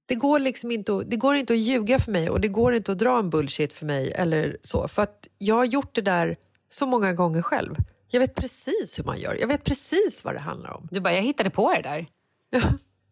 Det 0.07 0.15
går 0.15 0.39
liksom 0.39 0.71
inte 0.71 0.97
att, 0.97 1.11
det 1.11 1.17
går 1.17 1.35
inte 1.35 1.53
att 1.53 1.59
ljuga 1.59 1.99
för 1.99 2.13
mig 2.13 2.31
och 2.31 2.41
det 2.41 2.49
går 2.49 2.75
inte 2.75 2.93
att 2.93 2.99
dra 2.99 3.19
en 3.19 3.31
bullshit 3.31 3.73
för 3.73 3.87
mig 3.87 4.13
eller 4.13 4.57
så. 4.63 4.89
För 4.89 5.03
att 5.03 5.29
jag 5.39 5.55
har 5.55 5.65
gjort 5.65 5.95
det 5.95 6.03
där 6.03 6.37
så 6.69 6.87
många 6.87 7.13
gånger 7.13 7.43
själv. 7.43 7.75
Jag 8.15 8.21
vet 8.21 8.35
precis 8.35 8.99
hur 8.99 9.05
man 9.05 9.19
gör. 9.19 9.37
Jag 9.41 9.49
vet 9.49 9.65
precis 9.65 10.25
vad 10.25 10.35
det 10.35 10.41
handlar 10.41 10.71
om. 10.77 10.89
Du 10.91 11.01
bara, 11.01 11.15
jag 11.15 11.23
hittade 11.23 11.51
på 11.51 11.73
det 11.73 11.83
där. 11.83 12.07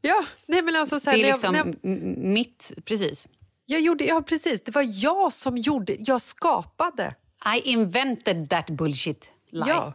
Ja, 0.00 0.24
nej 0.46 0.62
men 0.62 0.76
alltså 0.76 1.00
så 1.00 1.10
här, 1.10 1.16
Det 1.16 1.22
är 1.24 1.28
jag, 1.28 1.34
liksom 1.34 1.54
jag, 1.54 1.66
m- 1.82 2.14
mitt... 2.32 2.72
Precis. 2.84 3.28
jag 3.66 3.80
gjorde, 3.80 4.04
ja 4.04 4.22
precis, 4.22 4.62
det 4.62 4.74
var 4.74 4.84
jag 4.88 5.32
som 5.32 5.58
gjorde, 5.58 5.96
jag 5.98 6.20
skapade. 6.22 7.14
I 7.56 7.60
invented 7.70 8.50
that 8.50 8.70
bullshit 8.70 9.30
lie. 9.50 9.64
Ja. 9.68 9.92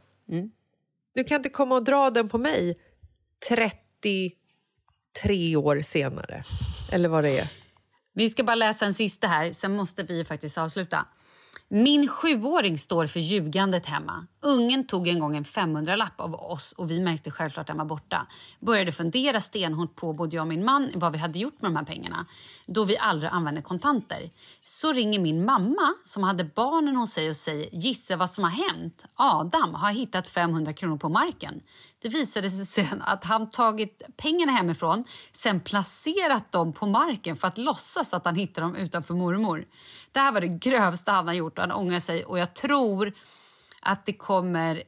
Du 1.15 1.23
kan 1.23 1.37
inte 1.37 1.49
komma 1.49 1.75
och 1.75 1.83
dra 1.83 2.09
den 2.09 2.29
på 2.29 2.37
mig 2.37 2.77
33 3.47 5.55
år 5.55 5.81
senare. 5.81 6.43
Eller 6.91 7.09
vad 7.09 7.23
det 7.23 7.39
är. 7.39 7.47
Vi 8.13 8.29
ska 8.29 8.43
bara 8.43 8.55
läsa 8.55 8.85
en 8.85 8.93
sista 8.93 9.27
här, 9.27 9.51
sen 9.51 9.75
måste 9.75 10.03
vi 10.03 10.25
faktiskt 10.25 10.57
avsluta. 10.57 11.05
Min 11.69 12.07
sjuåring 12.07 12.77
står 12.77 13.07
för 13.07 13.19
ljugandet 13.19 13.85
hemma. 13.85 14.27
Ungen 14.41 14.87
tog 14.87 15.07
en 15.07 15.19
gång 15.19 15.35
en 15.35 15.43
500-lapp 15.43 16.21
av 16.21 16.35
oss 16.35 16.71
och 16.77 16.91
vi 16.91 16.99
märkte 16.99 17.31
självklart 17.31 17.61
att 17.61 17.67
den 17.67 17.77
var 17.77 17.85
borta. 17.85 18.27
Började 18.59 18.91
fundera 18.91 19.41
stenhårt 19.41 19.95
på 19.95 20.13
både 20.13 20.35
jag 20.35 20.41
och 20.43 20.47
min 20.47 20.65
man 20.65 20.91
vad 20.95 21.11
vi 21.11 21.17
hade 21.17 21.39
gjort 21.39 21.61
med 21.61 21.71
de 21.71 21.75
här 21.75 21.83
pengarna 21.83 22.25
då 22.65 22.83
vi 22.83 22.97
aldrig 22.97 23.31
använde 23.31 23.61
kontanter. 23.61 24.31
Så 24.63 24.93
ringer 24.93 25.19
min 25.19 25.45
mamma 25.45 25.93
som 26.05 26.23
hade 26.23 26.43
barnen 26.43 26.95
hos 26.95 27.11
sig 27.11 27.29
och 27.29 27.35
säger 27.35 27.69
gissa 27.71 28.15
vad 28.15 28.29
som 28.29 28.43
har 28.43 28.51
hänt. 28.51 29.05
Adam 29.15 29.73
har 29.73 29.91
hittat 29.91 30.29
500 30.29 30.73
kronor 30.73 30.97
på 30.97 31.09
marken. 31.09 31.61
Det 32.01 32.09
visade 32.09 32.49
sig 32.49 32.65
sen 32.65 33.01
att 33.01 33.23
han 33.23 33.49
tagit 33.49 34.01
pengarna 34.17 34.51
hemifrån 34.51 35.03
sen 35.31 35.59
placerat 35.59 36.51
dem 36.51 36.73
på 36.73 36.85
marken 36.85 37.35
för 37.35 37.47
att 37.47 37.57
låtsas 37.57 38.13
att 38.13 38.25
han 38.25 38.35
hittade 38.35 38.67
dem 38.67 38.75
utanför 38.75 39.13
mormor. 39.13 39.65
Det 40.11 40.19
här 40.19 40.31
var 40.31 40.41
det 40.41 40.47
grövsta 40.47 41.11
han 41.11 41.27
har 41.27 41.33
gjort 41.33 41.56
och 41.57 41.63
han 41.63 41.71
ångrar 41.71 41.99
sig 41.99 42.25
och 42.25 42.39
jag 42.39 42.53
tror 42.53 43.13
att 43.81 44.05
det 44.05 44.13
kommer 44.13 44.83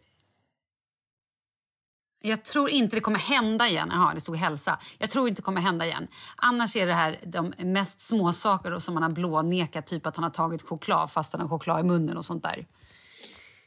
jag 2.21 2.43
tror 2.43 2.69
inte 2.69 2.95
det 2.95 3.01
kommer 3.01 3.19
hända 3.19 3.67
igen. 3.67 3.89
Jaha, 3.91 4.13
det 4.13 4.19
stod 4.19 4.35
hälsa. 4.35 4.79
Jag 4.97 5.09
tror 5.09 5.27
inte 5.27 5.41
det 5.41 5.45
kommer 5.45 5.61
hända 5.61 5.85
igen. 5.85 6.07
Annars 6.35 6.75
är 6.75 6.87
det 6.87 6.93
här 6.93 7.19
de 7.23 7.53
mest 7.57 8.01
små 8.01 8.33
saker 8.33 8.79
som 8.79 8.93
man 8.93 9.03
har 9.03 9.09
blånekat. 9.09 9.85
Typ 9.87 10.05
att 10.05 10.15
han 10.15 10.23
har 10.23 10.31
tagit 10.31 10.61
choklad 10.61 11.11
fast 11.11 11.33
han 11.33 11.41
har 11.41 11.47
choklad 11.47 11.79
i 11.79 11.83
munnen 11.83 12.17
och 12.17 12.25
sånt 12.25 12.43
där. 12.43 12.65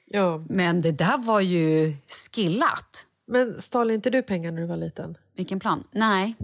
Ja. 0.06 0.44
Men 0.48 0.80
det 0.80 0.92
där 0.92 1.18
var 1.18 1.40
ju 1.40 1.96
skillat. 2.32 3.06
Men 3.26 3.60
stal 3.60 3.90
inte 3.90 4.10
du 4.10 4.22
pengar 4.22 4.52
när 4.52 4.60
du 4.60 4.66
var 4.66 4.76
liten? 4.76 5.16
Vilken 5.36 5.60
plan? 5.60 5.84
Nej. 5.90 6.36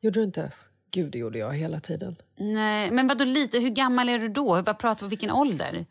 Gjorde 0.00 0.20
du 0.20 0.24
inte? 0.24 0.52
Gud, 0.92 1.12
det 1.12 1.18
gjorde 1.18 1.38
jag 1.38 1.54
hela 1.54 1.80
tiden. 1.80 2.16
Nej, 2.38 2.90
men 2.90 3.06
vadå 3.06 3.24
lite? 3.24 3.58
Hur 3.58 3.70
gammal 3.70 4.08
är 4.08 4.18
du 4.18 4.28
då? 4.28 4.62
Vad 4.62 4.78
pratar 4.78 5.06
vi 5.06 5.10
vilken 5.10 5.30
ålder? 5.30 5.86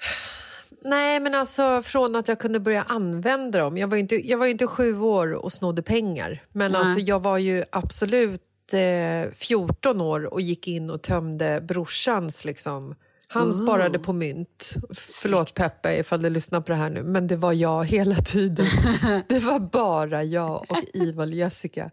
Nej, 0.81 1.19
men 1.19 1.35
alltså 1.35 1.81
från 1.83 2.15
att 2.15 2.27
jag 2.27 2.39
kunde 2.39 2.59
börja 2.59 2.83
använda 2.83 3.59
dem. 3.59 3.77
Jag 3.77 3.88
var 3.88 3.95
ju 3.95 4.01
inte, 4.01 4.15
jag 4.15 4.38
var 4.38 4.45
inte 4.45 4.67
sju 4.67 4.99
år 4.99 5.33
och 5.33 5.51
snodde 5.51 5.81
pengar. 5.81 6.43
Men 6.51 6.71
Nej. 6.71 6.81
alltså 6.81 6.99
jag 6.99 7.19
var 7.19 7.38
ju 7.38 7.63
absolut 7.69 8.41
eh, 8.73 9.31
14 9.33 10.01
år 10.01 10.33
och 10.33 10.41
gick 10.41 10.67
in 10.67 10.89
och 10.89 11.01
tömde 11.01 11.62
brorsans 11.62 12.45
liksom. 12.45 12.95
Han 13.31 13.53
sparade 13.53 13.99
på 13.99 14.13
mynt. 14.13 14.75
Förlåt 14.93 15.53
Peppe 15.53 15.99
ifall 15.99 16.21
du 16.21 16.29
lyssnar 16.29 16.61
på 16.61 16.71
det 16.71 16.77
här 16.77 16.89
nu, 16.89 17.03
men 17.03 17.27
det 17.27 17.35
var 17.35 17.53
jag 17.53 17.85
hela 17.85 18.15
tiden. 18.15 18.65
det 19.29 19.39
var 19.39 19.59
bara 19.59 20.23
jag 20.23 20.71
och 20.71 20.83
Ival 20.93 21.33
Jessica. 21.33 21.91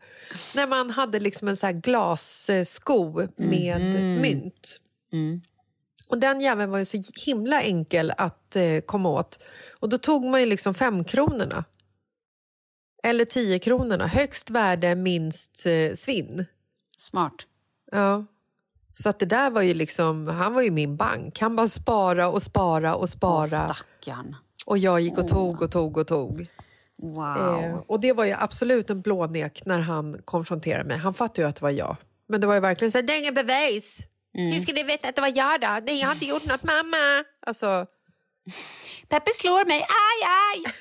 När 0.55 0.67
man 0.67 0.91
hade 0.91 1.21
liksom 1.21 1.49
en 1.49 1.57
så 1.57 1.67
här 1.67 1.73
glassko 1.73 3.29
med 3.37 3.81
mynt. 4.21 4.81
Och 6.09 6.19
den 6.19 6.41
jäveln 6.41 6.71
var 6.71 6.79
ju 6.79 6.85
så 6.85 7.03
himla 7.27 7.63
enkel 7.63 8.13
att 8.17 8.57
eh, 8.57 8.81
komma 8.87 9.09
åt. 9.09 9.39
Och 9.81 9.89
då 9.89 9.99
tog 9.99 10.25
man 10.25 10.41
ju 10.41 10.47
liksom 10.47 10.75
femkronorna. 10.75 11.65
Eller 13.03 13.25
tio 13.25 13.59
kronorna. 13.59 14.07
Högst 14.07 14.51
värde, 14.51 14.95
minst 14.95 15.67
eh, 15.67 15.95
svinn. 15.95 16.45
Smart. 16.97 17.35
Ja. 17.93 18.27
Så 19.01 19.09
att 19.09 19.19
det 19.19 19.27
där 19.27 19.51
var 19.51 19.63
ju 19.63 19.75
liksom, 19.75 20.27
han 20.29 20.55
var 20.55 20.63
ju 20.63 20.71
min 20.71 20.97
bank. 20.97 21.41
Han 21.41 21.57
bara 21.57 21.69
spara 21.69 22.29
och 22.29 22.43
spara 22.43 22.95
och 22.95 23.01
Åh, 23.03 23.07
spara. 23.07 23.45
stackarn. 23.45 24.37
och 24.67 24.79
jag 24.79 25.01
gick 25.01 25.19
och 25.19 25.29
tog 25.29 25.63
och 25.63 25.71
tog 25.71 25.97
och 25.97 26.07
tog. 26.07 26.47
Wow. 27.03 27.61
Eh, 27.65 27.77
och 27.87 28.01
det 28.01 28.13
var 28.13 28.25
ju 28.25 28.33
absolut 28.39 28.91
en 28.91 29.01
blånek 29.01 29.63
när 29.67 29.79
han 29.79 30.21
konfronterade 30.25 30.85
mig. 30.85 30.99
Han 30.99 31.15
fattade 31.15 31.43
ju 31.43 31.49
att 31.49 31.57
det 31.57 31.63
var 31.63 31.71
jag. 31.71 31.97
Men 32.29 32.41
det 32.41 32.47
var 32.47 32.55
ju 32.55 32.61
verkligen 32.61 32.93
så 32.93 32.99
här, 32.99 33.03
det 33.03 33.13
är 33.13 33.19
inget 33.19 33.35
bevis. 33.35 34.07
Mm. 34.39 34.49
Ni 34.49 34.61
skulle 34.61 34.83
veta 34.85 35.09
att 35.09 35.15
det 35.15 35.21
var 35.21 35.33
jag 35.37 35.61
då. 35.61 35.79
Nej, 35.87 36.01
jag 36.01 36.07
har 36.07 36.15
inte 36.15 36.27
gjort 36.27 36.45
något 36.47 36.63
mamma. 36.63 37.25
Alltså, 37.47 37.87
Peppe 39.09 39.31
slår 39.35 39.65
mig. 39.65 39.81
Aj, 39.81 40.29
aj! 40.55 40.73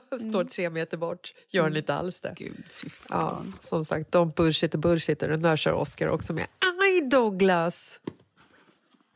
står 0.30 0.44
tre 0.44 0.70
meter 0.70 0.96
bort, 0.96 1.34
gör 1.50 1.62
han 1.62 1.76
inte 1.76 1.94
alls 1.94 2.20
det. 2.20 2.28
Mm. 2.28 2.36
Gud, 2.38 2.64
Ja, 3.08 3.42
som 3.58 3.84
sagt, 3.84 4.14
don't 4.14 4.34
bullshit 4.34 4.74
bullshit. 4.74 5.22
Och 5.22 5.38
där 5.38 5.56
kör 5.56 5.72
Oscar 5.72 6.06
också 6.06 6.32
med. 6.32 6.46
Aj, 6.82 7.08
Douglas! 7.08 8.00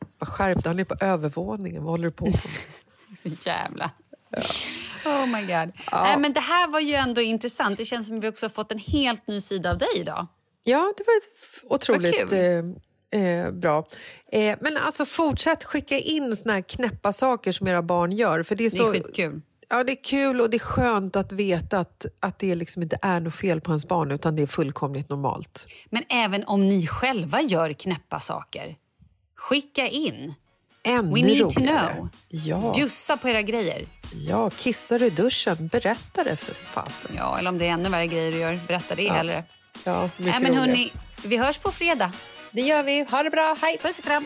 Så 0.07 0.17
bara, 0.19 0.25
skärp 0.25 0.65
han 0.65 0.79
är 0.79 0.83
på 0.83 0.95
övervåningen. 0.99 1.83
Vad 1.83 1.91
håller 1.91 2.03
du 2.03 2.11
på 2.11 2.25
med? 2.25 2.39
Så 3.17 3.29
jävla... 3.49 3.91
Oh 5.05 5.25
my 5.25 5.41
god. 5.41 5.71
Nej, 5.91 6.17
men 6.19 6.33
det 6.33 6.39
här 6.39 6.67
var 6.67 6.79
ju 6.79 6.93
ändå 6.93 7.21
intressant. 7.21 7.77
Det 7.77 7.85
känns 7.85 8.07
som 8.07 8.17
att 8.17 8.23
vi 8.23 8.29
också 8.29 8.49
fått 8.49 8.71
en 8.71 8.79
helt 8.79 9.27
ny 9.27 9.41
sida 9.41 9.71
av 9.71 9.77
dig 9.77 9.87
idag. 9.95 10.27
Ja, 10.63 10.93
det 10.97 11.03
var 11.07 11.75
otroligt 11.75 12.31
eh, 12.31 13.21
eh, 13.21 13.51
bra. 13.51 13.87
Eh, 14.31 14.57
men 14.61 14.77
alltså 14.77 15.05
fortsätt 15.05 15.63
skicka 15.63 15.97
in 15.97 16.35
såna 16.35 16.53
här 16.53 16.61
knäppa 16.61 17.13
saker 17.13 17.51
som 17.51 17.67
era 17.67 17.81
barn 17.81 18.11
gör. 18.11 18.43
För 18.43 18.55
det 18.55 18.63
är, 18.63 18.69
Det 18.69 18.75
så, 18.75 18.89
är 18.89 18.93
skitkul. 18.93 19.41
Ja, 19.69 19.83
det 19.83 19.91
är 19.91 20.03
kul 20.03 20.41
och 20.41 20.49
det 20.49 20.57
är 20.57 20.59
skönt 20.59 21.15
att 21.15 21.31
veta 21.31 21.79
att, 21.79 22.05
att 22.19 22.39
det 22.39 22.55
liksom 22.55 22.83
inte 22.83 22.97
är 23.01 23.19
något 23.19 23.35
fel 23.35 23.61
på 23.61 23.71
ens 23.71 23.87
barn 23.87 24.11
utan 24.11 24.35
det 24.35 24.41
är 24.41 24.47
fullkomligt 24.47 25.09
normalt. 25.09 25.67
Men 25.89 26.03
även 26.09 26.43
om 26.43 26.65
ni 26.65 26.87
själva 26.87 27.41
gör 27.41 27.73
knäppa 27.73 28.19
saker, 28.19 28.75
skicka 29.35 29.87
in. 29.87 30.33
Ännu 30.83 31.13
We 31.13 31.21
need 31.27 31.49
to 31.49 31.59
roligare. 31.59 31.93
know. 31.93 32.09
Ja, 32.29 32.73
Bjussa 32.75 33.17
på 33.17 33.29
era 33.29 33.41
grejer. 33.41 33.87
ja, 34.13 34.49
kissar 34.49 35.03
i 35.03 35.09
duschen? 35.09 35.67
Berätta 35.67 36.23
det 36.23 36.35
för 36.35 36.53
fasen. 36.53 37.11
Ja, 37.17 37.39
eller 37.39 37.49
om 37.49 37.57
det 37.57 37.65
är 37.67 37.71
ännu 37.71 37.89
värre 37.89 38.07
grejer 38.07 38.31
du 38.31 38.37
gör, 38.37 38.59
berätta 38.67 38.95
det 38.95 39.09
hellre. 39.11 39.43
Ja, 39.83 40.01
mycket 40.03 40.19
Nej, 40.19 40.33
men 40.33 40.51
roligare. 40.51 40.67
hörni, 40.69 40.91
vi 41.23 41.37
hörs 41.37 41.57
på 41.57 41.71
fredag. 41.71 42.11
Det 42.51 42.61
gör 42.61 42.83
vi. 42.83 43.05
Ha 43.11 43.23
det 43.23 43.29
bra. 43.29 43.57
Hej! 43.61 43.77
Puss 43.83 43.99
och 43.99 44.05
kram. 44.05 44.25